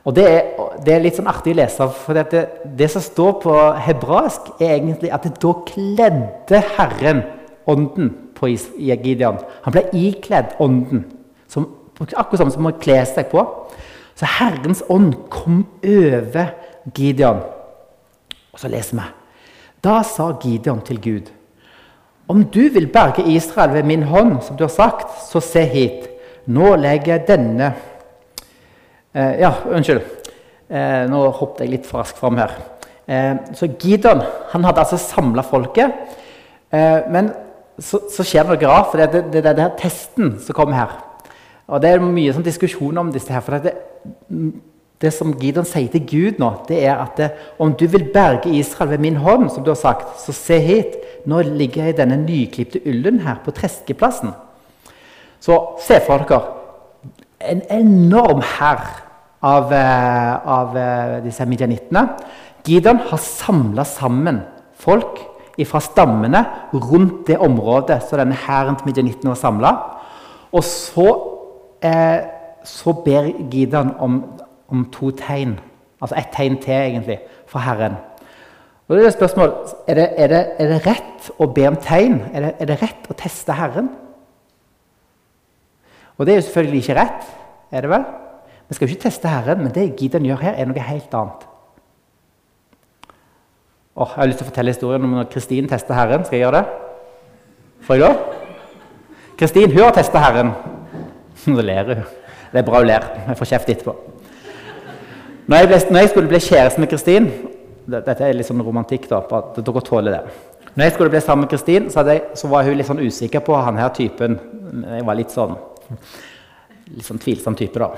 [0.05, 0.41] Og det er,
[0.85, 2.43] det er, litt sånn artig å lese, for det,
[2.77, 3.55] det, som står på
[3.87, 7.23] hebraisk, er egentlig at da kledde Herren
[7.69, 9.41] ånden på Gideon.
[9.65, 11.07] Han ble ikledd ånden,
[11.49, 11.67] som,
[12.05, 13.41] akkurat som å kle seg på.
[14.15, 16.53] Så Herrens ånd kom over
[16.93, 17.41] Gideon.
[18.53, 19.07] Og så leser vi.
[19.83, 21.31] Da sa Gideon til Gud.:
[22.27, 26.14] Om du vil berge Israel ved min hånd, som du har sagt, så se hit.
[26.45, 27.73] Nå legger jeg denne
[29.15, 30.01] Eh, ja, unnskyld.
[30.67, 32.51] Eh, nå hoppet jeg litt for raskt fram her.
[33.07, 36.21] Eh, så Gideon han hadde altså samla folket.
[37.07, 37.29] men
[37.79, 40.75] så, så, skjer det noe rart, for det er det, det, det, testen som kommer
[40.75, 40.95] her.
[41.71, 43.43] Og Det er mye sånn diskusjon om disse her.
[43.45, 43.71] for det,
[44.99, 47.29] det som Gideon sier til Gud nå, det er at det,
[47.59, 50.97] om du vil berge Israel ved min hånd, som du har sagt, så se hit.
[51.25, 54.35] Nå ligger jeg i denne nyklipte ullen her på treskeplassen.
[55.45, 56.55] Så se for dere
[57.45, 58.81] en enorm hær
[59.45, 62.07] av, eh, av eh, disse midjanittene.
[62.65, 64.41] Gideon har samla sammen
[64.81, 65.21] folk
[65.69, 66.41] fra stammene
[66.73, 69.73] rundt det området som denne hæren til midjanittene var samla.
[70.51, 71.07] Og så,
[71.81, 72.25] eh,
[72.63, 74.23] så, ber Gideon om,
[74.71, 75.59] om, to tegn.
[76.01, 77.99] Altså ett tegn til, egentlig, fra Herren.
[78.87, 79.53] Og det Er spørsmål,
[79.87, 82.21] er det, er, det, er det rett å be om tegn?
[82.33, 83.89] Er det, er det rett å teste Herren?
[86.17, 87.27] Og det er jo selvfølgelig ikke rett.
[87.71, 88.05] er det vel?
[88.67, 91.43] Vi skal jo ikke teste Herren, men det Gideon gjør her, er noe helt annet.
[93.95, 96.25] Oh, jeg har lyst til å fortelle historien om når Kristin tester Herren.
[96.27, 96.65] Skal jeg gjøre det?
[97.85, 98.17] Får jeg lov?
[99.39, 100.51] Kristin hun har testa Herren.
[101.53, 102.01] Nå ler hun.
[102.51, 103.05] Det er bra hun ler.
[103.29, 103.93] Jeg får kjeft etterpå.
[105.45, 107.27] Når jeg, ble, når jeg skulle bli kjæreste med Kristin
[107.85, 110.21] Dette er litt sånn romantikk, da, at dere tåler det.
[110.73, 112.01] Når jeg skulle bli sammen med Kristin, så,
[112.33, 114.39] så, var hun litt sånn usikker på han her typen.
[114.81, 115.53] Jeg var litt sånn
[115.89, 117.91] litt sånn tvilsom type, da.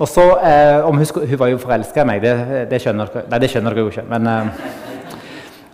[0.00, 3.26] Og så, eh, om hun, hun, var jo forelska i meg, det, det, skjønner dere
[3.28, 4.06] Nei, det skjønner dere jo ikke.
[4.08, 4.46] Men eh,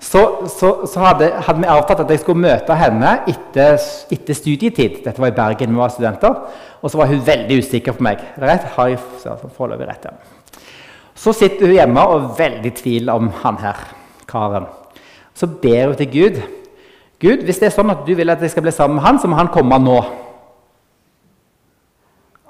[0.02, 3.78] så, så, så hadde, hadde, vi avtalt at jeg skulle møte henne etter,
[4.14, 5.00] etter, studietid.
[5.04, 6.40] Dette var i Bergen, vi var studenter.
[6.80, 8.22] Og så var hun veldig usikker på meg.
[8.42, 8.66] Rett?
[8.74, 9.00] Har jeg
[9.54, 10.62] foreløpig rett, ja.
[11.16, 13.78] Så sitter hun hjemme og er veldig i tvil om han her,
[14.28, 14.66] karen.
[15.38, 16.42] Så ber hun til Gud.
[17.22, 19.18] Gud, hvis det er sånn at du vil at jeg skal bli sammen med han,
[19.22, 20.00] så må han komme nå.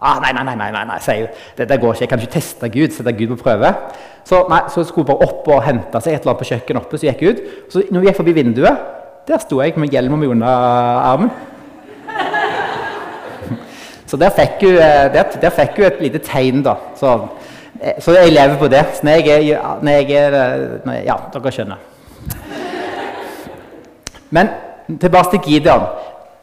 [0.01, 1.29] Ah, nei, nei, nei, nei, nei, sier hun.
[1.57, 2.03] Dette går ikke.
[2.05, 2.93] Jeg kan ikke teste Gud.
[2.93, 3.71] sette Gud på prøve.
[4.29, 6.81] Så, nei, så skulle hun bare opp og hente seg et eller annet på kjøkkenet
[6.83, 6.99] oppe.
[7.01, 7.39] Så gikk hun ut.
[7.73, 8.77] Så når hun gikk forbi vinduet,
[9.27, 10.49] der sto jeg med hjelm og under
[11.13, 11.31] armen.
[14.11, 16.75] Så der fikk, hun, eh, der, der fikk hun et lite tegn, da.
[17.01, 17.15] Så,
[17.81, 18.85] eh, så jeg lever på det.
[18.99, 20.31] Så når jeg er, når jeg er
[20.85, 21.77] når jeg, Ja, dere skjønner.
[24.31, 24.49] Men
[25.01, 25.83] tilbake til Gideon.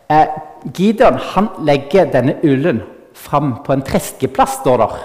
[0.10, 0.26] Eh,
[0.74, 2.82] Gideon han legger denne ullen
[3.24, 4.96] fram på en treskeplass, står der.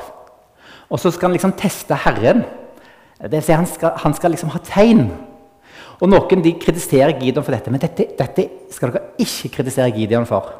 [0.88, 2.44] Og så skal han liksom teste Herren.
[3.18, 5.08] Det vil si han skal, han skal liksom ha tegn.
[5.98, 10.28] Og Noen de kritiserer Gideon for dette, men dette, dette, skal dere ikke kritisere Gideon
[10.28, 10.52] for.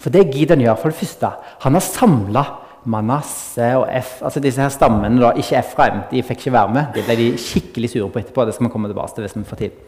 [0.00, 1.30] For det Gideon gjør, for det første,
[1.64, 2.44] han har samla
[2.84, 6.02] Manasseh og F, altså disse her stammene, da, ikke Efraim.
[6.10, 6.90] De fikk ikke være med.
[6.92, 8.44] Det ble de skikkelig sure på etterpå.
[8.44, 9.78] det skal vi komme tilbake til hvis vi får tid.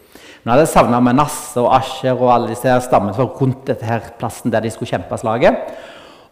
[0.40, 3.66] Men han hadde savna Manasseh og Asher og alle disse her stammene som var rundt
[3.68, 5.60] dette her plassen der de skulle kjempe slaget.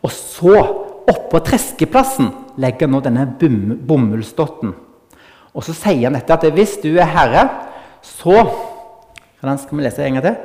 [0.05, 0.55] Og så,
[1.11, 3.27] oppå treskeplassen, legger han nå denne
[3.89, 4.75] bomullsdotten.
[5.55, 7.49] Og så sier han dette at hvis du er herre,
[8.05, 8.45] så
[9.45, 10.37] Hvordan skal vi lese en gang til?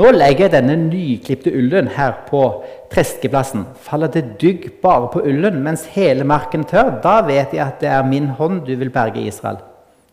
[0.00, 2.40] Nå legger jeg denne nyklipte ullen her på
[2.90, 3.68] treskeplassen.
[3.86, 7.92] Faller det dygg bare på ullen mens hele marken tørr, da vet jeg at det
[7.94, 9.60] er min hånd du vil berge Israel.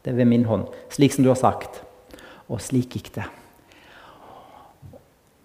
[0.06, 1.82] Det er ved min hånd, slik som du har sagt.
[2.46, 3.26] Og slik gikk det.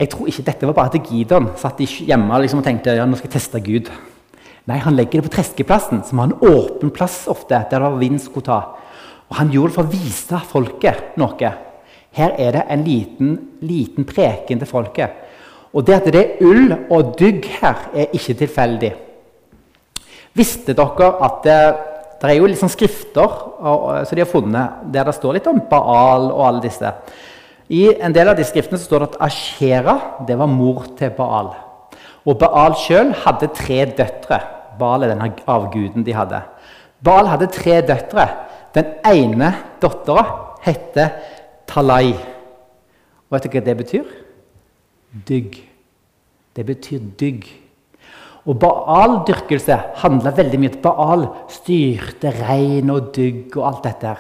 [0.01, 3.19] Jeg tror ikke dette var bare til Gideon satt hjemme liksom, og tenkte ja, nå
[3.19, 3.91] skal jeg teste Gud.
[4.71, 8.21] Nei, Han legger det på treskeplassen, som har en åpen plass ofte, der det vind
[8.23, 8.61] skulle ta.
[9.29, 11.53] Og Han gjorde det for å vise folket noe.
[12.17, 15.21] Her er det en liten, liten preken til folket.
[15.77, 18.95] Og det at det er ull og dygg her, er ikke tilfeldig.
[20.35, 21.59] Visste dere at det,
[22.23, 26.31] det er jo sånn skrifter som de har funnet, der det står litt om Baal
[26.33, 26.91] og alle disse?
[27.71, 31.53] I en del av de skriftene står det at Ashera det var mor til Baal.
[32.27, 34.41] Og Baal sjøl hadde tre døtre.
[34.81, 36.43] Baal er denne avguden de hadde.
[37.05, 38.27] Baal hadde tre døtre.
[38.75, 39.53] Den ene
[39.83, 40.25] dattera
[40.65, 41.15] heter
[41.71, 42.13] Talai.
[43.31, 44.13] Og vet du hva det betyr?
[45.31, 45.63] Dygg.
[46.59, 47.47] Det betyr dygg.
[48.51, 54.17] Og Baal-dyrkelse handla veldig mye om Baal styrte regn og dygg og alt dette.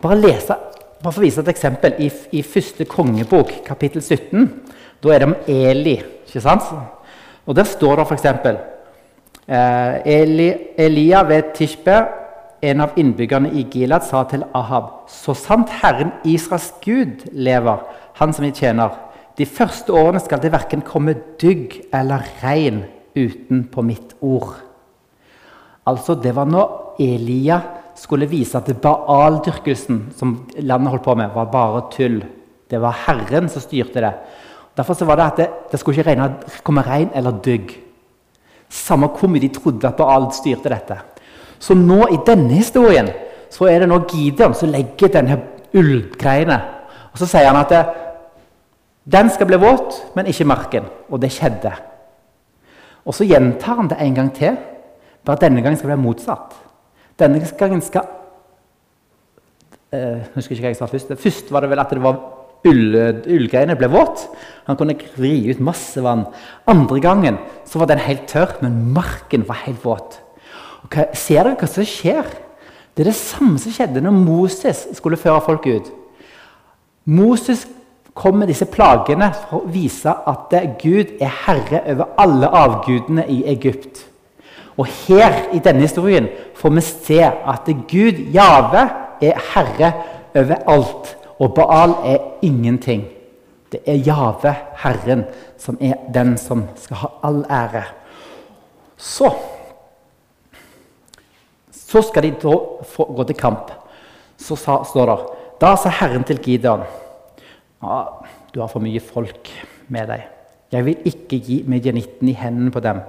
[0.00, 0.56] Bare lese
[1.00, 1.96] bare for å vise et eksempel.
[1.98, 4.48] I, i første kongebok, kapittel 17,
[5.00, 5.96] da er det om Eli.
[6.26, 6.66] ikke sant?
[7.46, 8.26] Og Der står det f.eks.
[9.50, 11.96] Eh, Eli, Elia ved Tishbe,
[12.62, 17.80] en av innbyggerne i Gilad, sa til Ahab.: Så sant Herren Israels Gud lever,
[18.20, 18.90] han som vi tjener,
[19.38, 22.84] de første årene skal det verken komme dygg eller regn
[23.16, 24.58] utenpå mitt ord.
[25.86, 27.60] Altså, det var når Elia
[27.98, 32.20] skulle vise at Baal-dyrkelsen som landet holdt på med, var bare tull.
[32.70, 34.12] Det var Herren som styrte det.
[34.76, 36.28] Derfor var det at det, det skulle ikke regne,
[36.64, 37.72] komme regn eller dygg.
[38.70, 40.98] Samme hvor mye de trodde at Baal styrte dette.
[41.58, 43.10] Så nå i denne historien
[43.50, 45.40] så er det nå Gideon som legger denne
[45.76, 46.60] ullgreiene.
[47.10, 47.82] Og så sier han at det,
[49.10, 50.86] den skal bli våt, men ikke marken.
[51.10, 51.72] Og det skjedde.
[53.04, 54.58] Og så gjentar han det en gang til,
[55.26, 56.54] bare denne gangen skal det bli motsatt.
[57.20, 58.06] Denne gangen skal
[59.94, 61.14] uh, husker ikke hva jeg sa først.
[61.20, 62.18] Først var det vel at det var
[62.68, 64.26] ull, ullgreiene ble våt.
[64.68, 66.26] Han kunne vri ut masse vann.
[66.70, 70.20] Andre gangen så var den helt tørr, men marken var helt våt.
[70.84, 72.28] Og hva, ser dere hva som skjer?
[72.94, 75.90] Det er det samme som skjedde når Moses skulle føre folk ut.
[77.10, 77.66] Moses
[78.14, 80.52] kom med disse plagene for å vise at
[80.82, 84.09] Gud er herre over alle avgudene i Egypt.
[84.78, 88.84] Og her i denne historien får vi se at Gud, Jave,
[89.20, 89.92] er herre
[90.34, 91.16] over alt.
[91.40, 93.04] Og Baal er ingenting.
[93.72, 95.24] Det er Jave, Herren,
[95.58, 97.84] som er den som skal ha all ære.
[98.96, 99.30] Så
[101.90, 102.54] Så skal de da
[103.04, 103.70] gå til kamp.
[104.38, 105.18] Så sa, står det
[105.60, 106.84] Da sa Herren til Gideon
[107.82, 108.04] ja,
[108.54, 109.50] Du har for mye folk
[109.88, 110.22] med deg.
[110.72, 113.00] Jeg vil ikke gi medianitten i hendene på dem.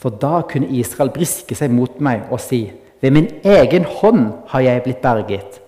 [0.00, 4.60] For da kunne Israel briske seg mot meg og si:" Ved min egen hånd har
[4.60, 5.60] jeg blitt berget.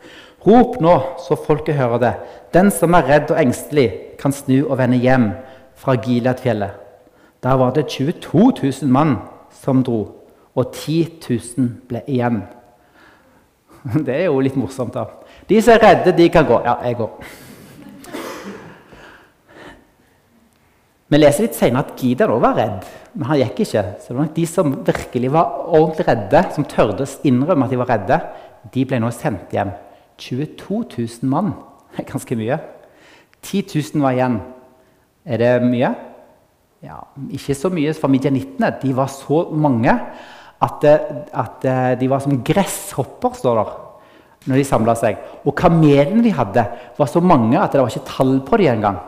[0.46, 2.14] Rop nå, så folket hører det.
[2.52, 5.30] Den som er redd og engstelig, kan snu og vende hjem
[5.74, 6.70] fra Gileadfjellet.
[7.42, 9.16] Der var det 22 000 mann
[9.62, 10.08] som dro,
[10.54, 11.08] og 10
[11.56, 12.42] 000 ble igjen.
[14.06, 15.06] Det er jo litt morsomt, da.
[15.48, 16.60] De som er redde, de kan gå.
[16.64, 17.24] Ja, jeg går.
[21.12, 22.84] Vi leser litt senere at Gideon òg var redd,
[23.18, 23.82] men han gikk ikke.
[24.00, 27.74] Så det var nok De som virkelig var ordentlig redde, som tørde å innrømme at
[27.74, 28.18] de var redde,
[28.72, 29.74] de ble nå sendt hjem.
[30.22, 31.52] 22 000 mann.
[31.98, 32.56] Er ganske mye.
[33.42, 34.40] 10 000 var igjen.
[35.26, 35.92] Er det mye?
[36.82, 38.72] Ja, Ikke så mye for midjanittene.
[38.80, 41.68] De var så mange at, at,
[42.00, 43.78] de var som gresshopper, står der,
[44.48, 45.20] når de samla seg.
[45.44, 46.64] Og kamelene de hadde,
[46.96, 49.02] var så mange at det var ikke tall på dem engang.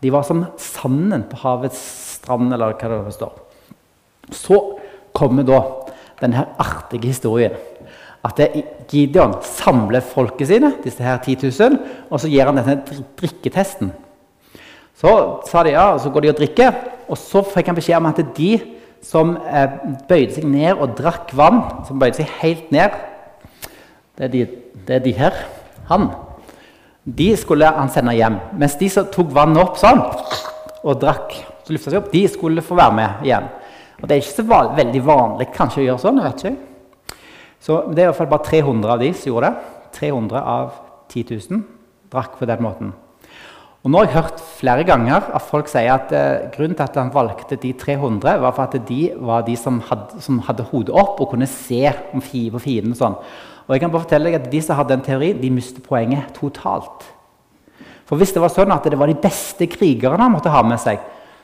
[0.00, 1.80] De var som sanden på havets
[2.16, 3.34] strand, eller hva det står.
[4.32, 4.60] Så
[5.16, 5.60] kommer da
[6.20, 7.56] denne artige historien.
[8.24, 8.40] At
[8.90, 11.78] Gideon samler folket sine, disse her 10 000,
[12.10, 12.80] og så gir han denne
[13.16, 13.92] drikketesten.
[15.00, 15.12] Så
[15.48, 16.76] sa de ja, og så går de og drikker,
[17.08, 18.50] og så fikk han beskjed om at de
[19.04, 22.98] som eh, bøyde seg ned og drakk vann, som bøyde seg helt ned
[24.18, 24.42] Det er de,
[24.84, 25.38] det er de her.
[25.88, 26.10] Han.
[27.04, 28.36] De skulle han sende hjem.
[28.60, 30.02] Mens de som tok vannet opp sånn
[30.80, 31.34] og drakk,
[31.64, 33.48] så seg opp, de skulle få være med igjen.
[34.00, 36.20] Og Det er ikke så van veldig vanlig kanskje å gjøre sånn.
[36.20, 37.18] jeg vet ikke.
[37.60, 39.56] Så Det er i hvert fall bare 300 av de som gjorde det.
[39.92, 40.72] 300 av
[41.08, 41.62] 10 000
[42.10, 42.92] drakk på den måten.
[43.80, 46.96] Og nå har jeg hørt flere ganger at folk sier at eh, grunnen til at
[47.00, 50.92] han valgte de 300, var for at de var de som hadde, som hadde hodet
[50.92, 52.20] opp og kunne se på
[52.60, 52.92] fienden.
[52.92, 53.16] Og sånn.
[53.70, 56.32] Og jeg kan bare fortelle deg at De som hadde den teorien, de mistet poenget
[56.34, 57.04] totalt.
[58.02, 60.80] For Hvis det var sånn at det var de beste krigerne han måtte ha med
[60.82, 60.98] seg,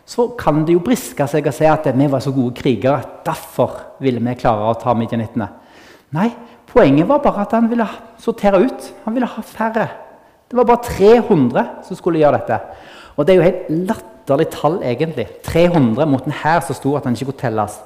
[0.07, 3.79] så kan det jo briske seg og si at vi var så gode krigere, derfor
[4.03, 5.47] ville vi klare å ta midjanittene.
[6.19, 6.33] Nei,
[6.67, 7.87] poenget var bare at han ville
[8.23, 8.91] sortere ut.
[9.05, 9.87] Han ville ha færre.
[10.51, 12.59] Det var bare 300 som skulle gjøre dette.
[13.15, 15.29] Og det er jo helt latterlig tall, egentlig.
[15.47, 17.79] 300 mot en hær som sto at den ikke kunne telles.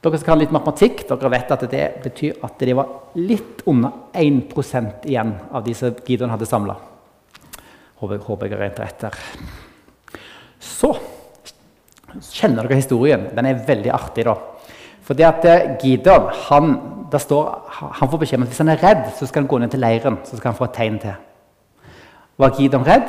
[0.00, 4.08] Dere som kan litt matematikk, dere vet at det betyr at det var litt under
[4.16, 6.76] 1% igjen av de som Gideon hadde samla.
[8.00, 9.18] Håper, håper jeg har rent etter.
[10.56, 10.94] Så
[12.32, 13.28] kjenner dere historien.
[13.36, 14.24] Den er veldig artig.
[14.24, 14.38] da.
[15.04, 16.74] Fordi at eh, Gideon han,
[17.12, 17.48] står,
[18.00, 19.84] han får beskjed om at hvis han er redd, så skal han gå ned til
[19.84, 21.16] leiren så skal han få et tegn til.
[22.40, 23.08] Var Gideon redd?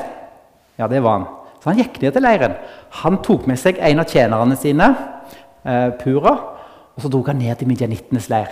[0.75, 1.29] Ja, det var han.
[1.61, 2.59] Så han gikk ned til leiren.
[3.03, 4.95] Han tok med seg en av tjenerne sine,
[5.63, 6.35] eh, Pura,
[7.01, 8.51] og så dro han ned til midjanittenes leir.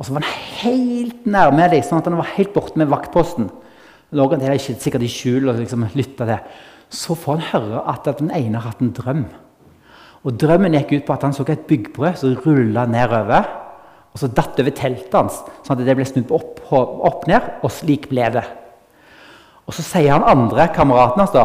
[0.00, 3.50] Og så var han helt nærme dem, sånn at han var helt borte med vaktposten.
[4.16, 6.62] Lå han der sikkert i skjul og liksom lytta til.
[6.88, 9.26] Så får han høre at den ene har hatt en drøm.
[10.24, 13.44] Og Drømmen gikk ut på at han så et byggbrød som rulla nedover.
[14.14, 17.52] Og så datt over teltet hans, sånn at det ble snudd opp, opp ned.
[17.60, 18.46] Og slik ble det.
[19.68, 21.44] Og så sier han andre kameraten hans da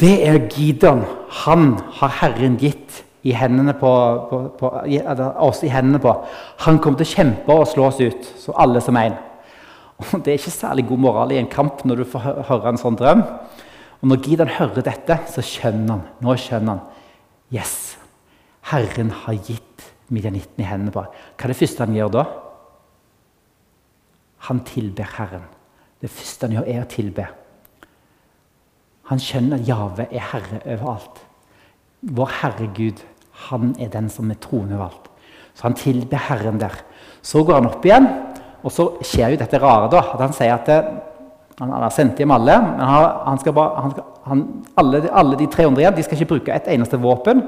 [0.00, 1.04] det er Gideon.
[1.44, 3.90] Han har Herren gitt i hendene på,
[4.28, 4.70] på, på,
[5.46, 6.12] oss i hendene på.
[6.66, 8.98] Han kommer til å kjempe og slå oss ut, så alle som.
[8.98, 12.80] Og Det er ikke særlig god moral i en kamp når du får høre en
[12.80, 13.24] sånn drøm.
[14.02, 16.82] Og Når Gideon hører dette, så skjønner han nå skjønner han,
[17.54, 17.96] yes,
[18.68, 21.04] Herren har gitt midjanitten i hendene på.
[21.04, 22.24] Hva er det første han gjør da?
[24.50, 25.48] Han tilber Herren.
[26.04, 27.26] Det første han gjør, er å tilbe.
[29.08, 31.20] Han skjønner at Jave er herre overalt.
[32.04, 33.00] Vår Herre Gud,
[33.48, 35.10] han er den som er troende valgt.
[35.54, 36.74] Så han tilber Herren der.
[37.22, 38.06] Så går han opp igjen,
[38.64, 39.90] og så skjer jo dette rare.
[39.92, 40.78] da, at Han sier at det,
[41.60, 43.90] han, har sendt hjem alle, men han, skal bare,
[44.26, 44.44] han
[44.80, 47.42] alle, alle, de 300 igjen de skal ikke bruke et eneste våpen.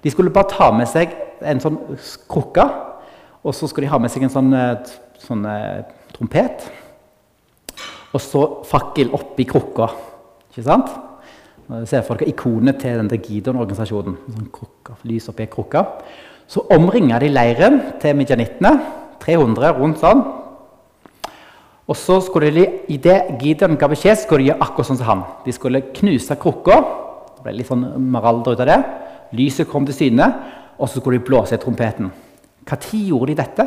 [0.00, 1.12] De skulle bare ta med seg
[1.44, 1.76] en sånn
[2.30, 2.64] krukke,
[3.44, 5.82] og så skulle de ha med seg en sånn, eh, sånn eh,
[6.16, 6.70] trompet
[8.10, 9.86] og så fakkel oppi krukka.
[10.50, 10.90] Ikke sant?
[11.86, 14.16] Se for dere ikonet til denne Gidon-organisasjonen.
[14.34, 14.48] Sånn
[15.06, 15.84] lys oppi ei krukke.
[16.50, 18.72] Så omringa de leiren til midjanittene.
[19.22, 20.22] 300 rundt sånn.
[21.90, 25.08] Og så skulle de, I det Gideon ga beskjed, skulle de gjøre akkurat sånn som
[25.08, 25.22] han.
[25.44, 26.80] De skulle knuse krukka.
[27.36, 28.80] Det ble litt sånn maralder ut av det.
[29.38, 30.26] Lyset kom til syne,
[30.78, 32.10] og så skulle de blåse i trompeten.
[32.70, 33.66] Når gjorde de dette?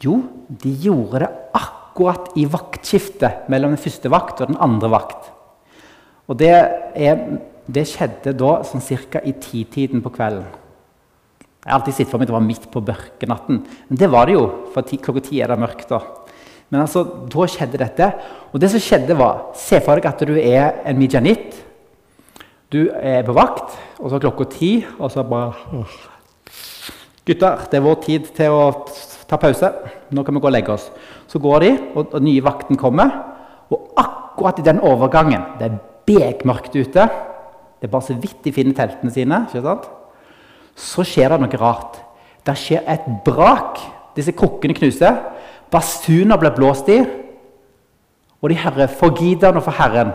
[0.00, 0.16] Jo,
[0.48, 5.28] de gjorde det akkurat i vaktskiftet mellom den første vakt og den andre vakt.
[6.30, 6.50] Og det,
[6.94, 7.22] er,
[7.66, 9.22] det skjedde da sånn ca.
[9.26, 10.46] i titiden på kvelden.
[11.60, 13.58] Jeg har alltid sett for meg det var midt på mørkenatten.
[13.90, 15.90] Men det var det jo, for klokka ti er det mørkt.
[15.90, 15.98] da.
[16.70, 18.08] Men altså, da skjedde dette.
[18.54, 21.58] Og det som skjedde var, Se for deg at du er en midjanitt.
[22.70, 25.84] Du er på vakt, og så er klokka ti, og så bare
[27.26, 28.62] Gutter, det er vår tid til å
[29.28, 29.68] ta pause.
[30.14, 30.88] Nå kan vi gå og legge oss.
[31.28, 33.12] Så går de, og, den nye vakten kommer.
[33.70, 37.06] Og akkurat i den overgangen Det er bekmørkt ute.
[37.80, 39.44] Det er bare så vidt de finner teltene sine.
[39.48, 39.88] ikke sant?
[40.76, 42.00] Så skjer det noe rart.
[42.46, 43.80] Det skjer et brak.
[44.16, 45.16] Disse krukkene knuser.
[45.70, 47.00] Basuner blir blåst i.
[48.42, 50.12] Og de hører 'for Gideon og for Herren'.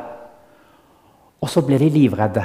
[1.41, 2.43] Og så blir de livredde.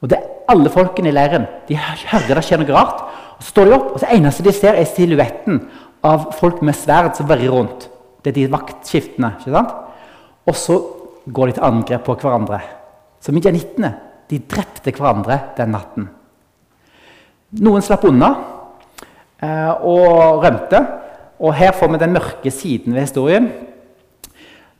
[0.00, 3.02] Og det er Alle folkene i leiren de hører det skjer noe rart.
[3.36, 5.68] og Så står de opp, og det eneste de ser, er silhuetten
[6.02, 7.90] av folk med sverd som verrer rundt.
[8.24, 9.34] Det er de vaktskiftene.
[9.38, 9.74] ikke sant?
[10.46, 10.97] Og så
[11.32, 12.60] går til angrep på hverandre.
[13.20, 13.92] Så midjanittene
[14.28, 16.08] de drepte hverandre den natten.
[17.64, 18.28] Noen slapp unna
[19.40, 20.82] eh, og rømte.
[21.38, 23.48] Og her får vi den mørke siden ved historien.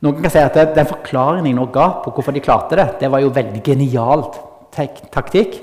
[0.03, 3.11] Noen kan si at Den forklaringen jeg nå ga på hvorfor de klarte det, det
[3.11, 4.27] var jo veldig genial
[4.71, 5.59] taktikk.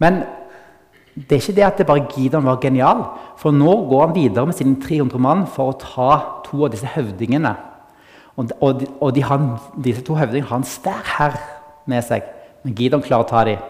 [0.00, 0.22] Men
[1.16, 3.02] det er ikke det at det bare Gideon var genial.
[3.40, 6.10] For nå går han videre med sine 300 mann for å ta
[6.46, 7.52] to av disse høvdingene.
[8.36, 11.38] Og, og, og de han, disse to høvdingene har en svær herr
[11.88, 12.26] med seg.
[12.64, 13.64] Men Gideon klarer å ta dem.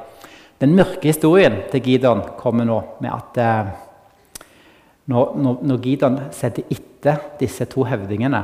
[0.61, 3.75] Den mørke historien til Gideon kommer nå med at eh,
[5.12, 8.41] når, når, når Gideon setter etter disse to høvdingene,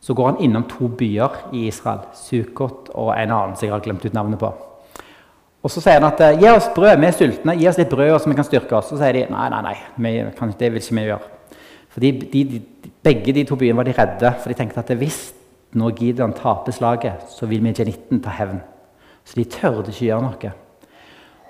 [0.00, 3.82] så går han innom to byer i Israel, Sukot og en annen som jeg har
[3.84, 4.52] glemt ut navnet på.
[5.58, 7.90] Og Så sier han at eh, gi oss brød, vi er sultne, gi oss litt
[7.90, 8.92] brød så vi kan styrke oss.
[8.92, 11.34] Så sier de nei, nei, nei, kan, det vil ikke vi gjøre.
[11.96, 15.20] Fordi de, de, begge de to byene var de redde, for de tenkte at hvis
[15.76, 18.60] nå Gideon taper slaget, så vil Midjanitten ta hevn.
[19.24, 20.52] Så de tørde ikke gjøre noe.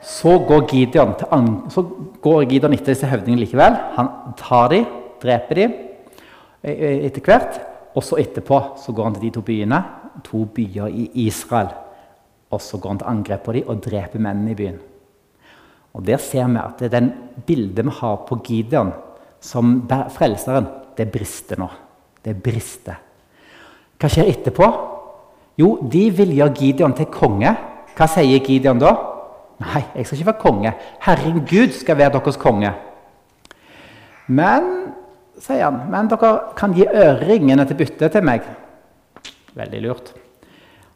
[0.03, 1.15] Så går Gideon,
[1.71, 1.85] så
[2.23, 3.79] går Gideon etter disse høvdingene likevel.
[3.97, 4.87] Han tar dem,
[5.23, 5.75] dreper dem
[6.63, 7.61] eh, eh, etter hvert.
[7.99, 9.81] Og så etterpå så går han til de to byene,
[10.27, 11.73] to byer i Israel.
[12.55, 14.79] Og så går han til angrep på dem og dreper mennene i byen.
[15.95, 17.13] Og Der ser vi at det er den
[17.47, 18.93] bildet vi har på Gideon
[19.41, 20.67] som frelseren,
[20.99, 21.69] det brister nå.
[22.25, 22.99] Det brister.
[23.99, 24.67] Hva skjer etterpå?
[25.59, 27.55] Jo, de vil gjøre Gideon til konge.
[27.99, 28.93] Hva sier Gideon da?
[29.59, 30.75] Nei, jeg skal ikke være konge.
[31.03, 32.71] Herren Gud skal være deres konge.
[34.29, 34.69] Men,
[35.41, 38.47] sier han, men dere kan gi øreringene til bytte til meg.
[39.59, 40.13] Veldig lurt.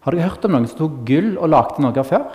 [0.02, 2.28] Har dere hørt om noen som tok gull og lagde noe før?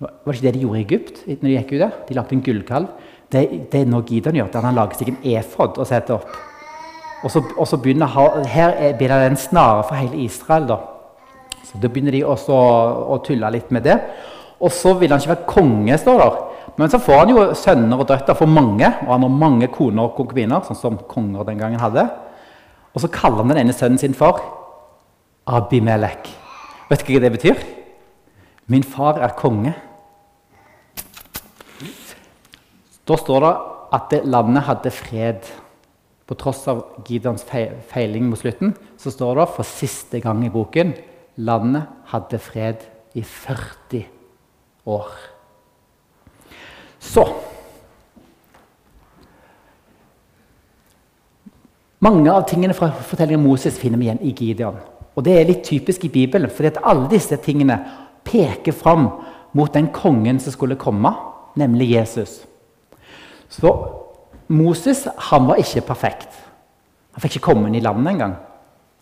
[0.00, 1.18] Var det ikke det de gjorde i Egypt?
[1.26, 1.96] når De gikk ut der?
[2.08, 3.08] De lagde en gullkalv.
[3.30, 6.38] Det, det er noe Gideon gjør, han lager seg en efod og setter opp.
[7.22, 8.08] Og så, og så begynner
[8.48, 10.66] Her blir det en snare for hele Israel.
[10.68, 10.78] da.
[11.64, 13.98] Så Da begynner de også å tulle litt med det.
[14.60, 16.38] Og så vil han ikke være konge, står der.
[16.76, 20.06] Men så får han jo sønner og døtre for mange, og han har mange koner
[20.06, 22.06] og konkubiner, sånn som konger den gangen hadde.
[22.94, 24.40] Og så kaller han den ene sønnen sin for
[25.46, 26.30] Abimelek.
[26.90, 27.62] Vet du hva det betyr?
[28.70, 29.74] Min far er konge.
[33.10, 33.54] Da står det
[33.96, 35.46] at landet hadde fred.
[36.30, 37.42] På tross av Gideons
[37.90, 40.92] feiling mot slutten så står det for siste gang i boken
[41.42, 42.84] landet hadde fred
[43.18, 44.04] i 40
[44.86, 45.10] år.
[47.00, 47.26] Så
[52.00, 54.78] Mange av tingene fra fortellingen om Moses finner vi igjen i Gideon.
[55.12, 57.76] Og Det er litt typisk i Bibelen, for alle disse tingene
[58.24, 59.10] peker fram
[59.52, 61.12] mot den kongen som skulle komme,
[61.60, 62.38] nemlig Jesus.
[63.50, 63.72] Så
[64.50, 66.30] Moses han var ikke perfekt.
[67.14, 68.36] Han fikk ikke komme inn i landet engang.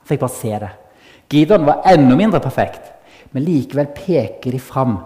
[0.01, 0.71] Han fikk bare se det.
[1.29, 2.87] Gideon var enda mindre perfekt,
[3.33, 4.97] men likevel peker de fram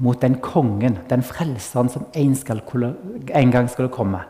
[0.00, 2.60] mot den kongen, den frelseren som en, skal,
[3.32, 4.20] en gang skulle komme.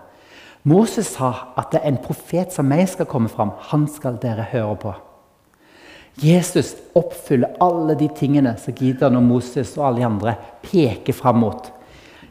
[0.62, 3.54] Moses sa at det er en profet som meg skal komme fram.
[3.70, 4.94] Han skal dere høre på.
[6.20, 11.40] Jesus oppfyller alle de tingene som Gideon og Moses og alle de andre peker fram
[11.40, 11.70] mot.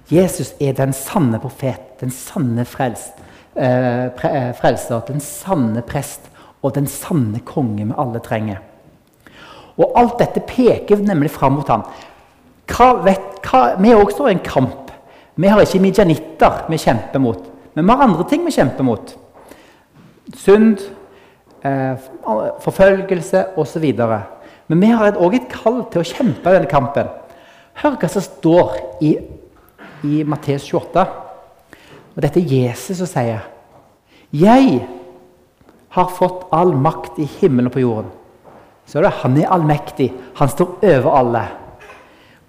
[0.09, 3.13] Jesus er den sanne profet, den sanne frelst,
[3.55, 6.29] eh, eh, frelser, den sanne prest
[6.63, 8.57] og den sanne konge vi alle trenger.
[9.77, 11.85] Og Alt dette peker nemlig fram mot ham.
[12.69, 14.91] Hva vet, hva, vi er også i en kamp.
[15.39, 19.13] Vi har ikke midjanitter vi kjemper mot, men vi har andre ting vi kjemper mot.
[20.35, 20.81] Synd,
[21.63, 21.95] eh,
[22.59, 23.85] forfølgelse osv.
[24.67, 27.07] Men vi har òg et kall til å kjempe denne kampen.
[27.79, 29.15] Hør hva som står i,
[30.03, 31.05] i Matteus 28.
[32.15, 33.45] Og dette er Jesus som sier.
[34.35, 34.81] Jeg
[35.95, 38.11] har fått all makt i himmelen og på jorden.
[38.85, 40.13] Så er det, Han er allmektig.
[40.35, 41.43] Han står over alle.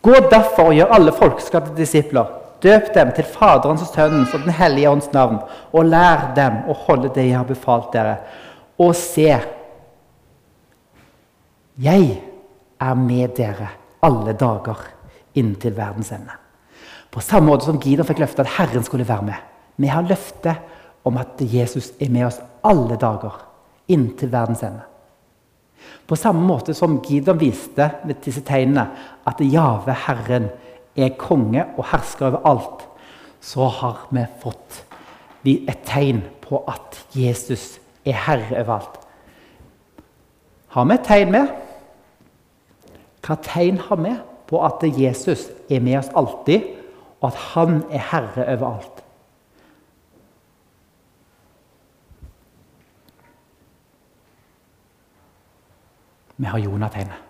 [0.03, 2.28] Gå derfor og gjør alle folkeskapte disipler.
[2.62, 5.38] Døp dem til Faderens og Sønnens og Den hellige ånds navn,
[5.72, 8.18] og lær dem å holde det jeg har befalt dere.
[8.80, 9.30] Og se,
[11.80, 12.11] jeg
[12.80, 13.72] er med dere
[14.05, 14.84] alle dager
[15.40, 16.39] inntil verdens ende.
[17.11, 19.39] På samme måte som Gideon fikk løftet at Herren skulle være med.
[19.81, 20.61] Vi har løftet
[21.05, 23.41] om at Jesus er med oss alle dager
[23.91, 24.85] inntil verdens ende.
[26.07, 28.87] På samme måte som Gideon viste med disse tegnene
[29.27, 30.51] at Jave, Herren,
[30.97, 32.87] er konge og hersker over alt,
[33.41, 34.83] så har vi fått
[35.47, 38.99] et tegn på at Jesus er herre over alt.
[40.75, 41.55] Har vi et tegn med?
[43.25, 44.13] Hva tegn har vi
[44.51, 46.80] på at Jesus er med oss alltid,
[47.21, 49.03] og at han er herre over alt?
[56.41, 57.27] Vi har Jonategnet.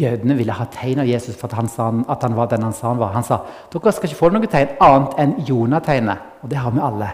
[0.00, 2.72] Jødene ville ha tegn av Jesus for at han, sa, at han var den han
[2.76, 3.12] sa han var.
[3.12, 3.40] Han sa
[3.72, 6.24] dere skal ikke få noe tegn annet enn Jonategnet.
[6.42, 7.10] Og det har vi alle.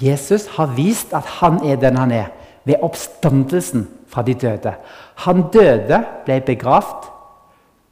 [0.00, 2.32] Jesus har vist at han er den han er,
[2.64, 4.72] ved oppstandelsen fra de døde.
[5.26, 7.10] Han døde, ble begravd.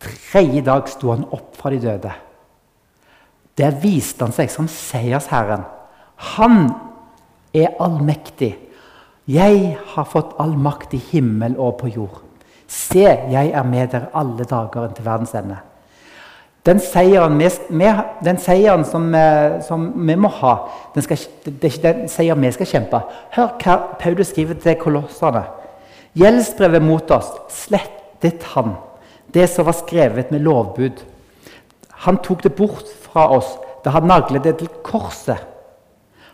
[0.03, 2.13] Tredje dag sto han opp fra de døde.
[3.59, 5.67] Der viste han seg som seiersherren.
[6.37, 6.71] Han
[7.55, 8.55] er allmektig.
[9.29, 12.23] Jeg har fått all makt i himmel og på jord.
[12.67, 15.59] Se, jeg er med dere alle dager til verdens ende.
[16.63, 17.89] Den seieren, vi,
[18.23, 20.53] den seieren som, eh, som, vi må ha,
[20.95, 23.01] skal, det er ikke den seieren vi skal kjempe.
[23.35, 25.43] Hør hva Paulus skriver til kolossene.
[26.19, 28.77] Gjeldsbrevet mot oss slettet han,
[29.35, 31.03] det som var skrevet med lovbud.
[32.03, 35.39] Han tok det bort fra oss da han naglet det til korset.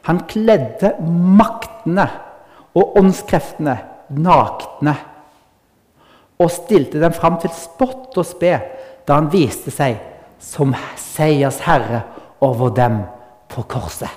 [0.09, 2.07] Han kledde maktene
[2.79, 3.77] og åndskreftene
[4.17, 4.95] nakne
[6.39, 8.55] og stilte dem fram til spott og spe
[9.09, 9.99] da han viste seg
[10.41, 12.05] som seiersherre
[12.45, 13.01] over dem
[13.51, 14.11] på korset.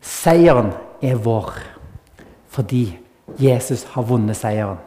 [0.00, 0.72] Seieren
[1.04, 1.52] er vår
[2.48, 2.86] fordi
[3.38, 4.78] Jesus har vunnet seieren.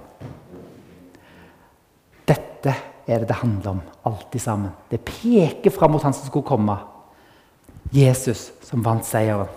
[2.27, 2.73] Dette
[3.07, 4.71] er det det handler om, alltid sammen.
[4.89, 6.77] Det peker fram mot han som skulle komme.
[7.91, 9.49] Jesus som vant seieren.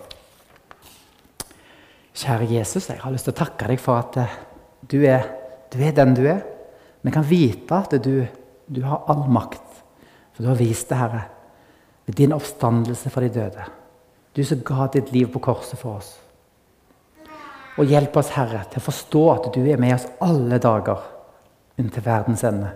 [2.14, 4.34] Kjære Jesus, jeg har lyst til å takke deg for at eh,
[4.86, 5.26] du er,
[5.72, 6.44] du er den du er.
[7.02, 8.24] Vi kan vite at du,
[8.70, 9.80] du har all makt,
[10.34, 11.24] for du har vist det, Herre,
[12.06, 13.66] med din oppstandelse for de døde.
[14.34, 16.14] Du som ga ditt liv på korset for oss.
[17.78, 21.02] Og hjelp oss, Herre, til å forstå at du er med oss alle dager
[21.80, 22.70] inntil verdens ende.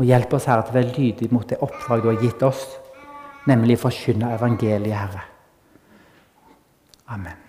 [0.00, 2.64] Og hjelp oss, Herre, til å være lydige mot det oppdrag du har gitt oss,
[3.50, 5.26] nemlig å forkynne evangeliet, Herre.
[7.12, 7.39] Amen.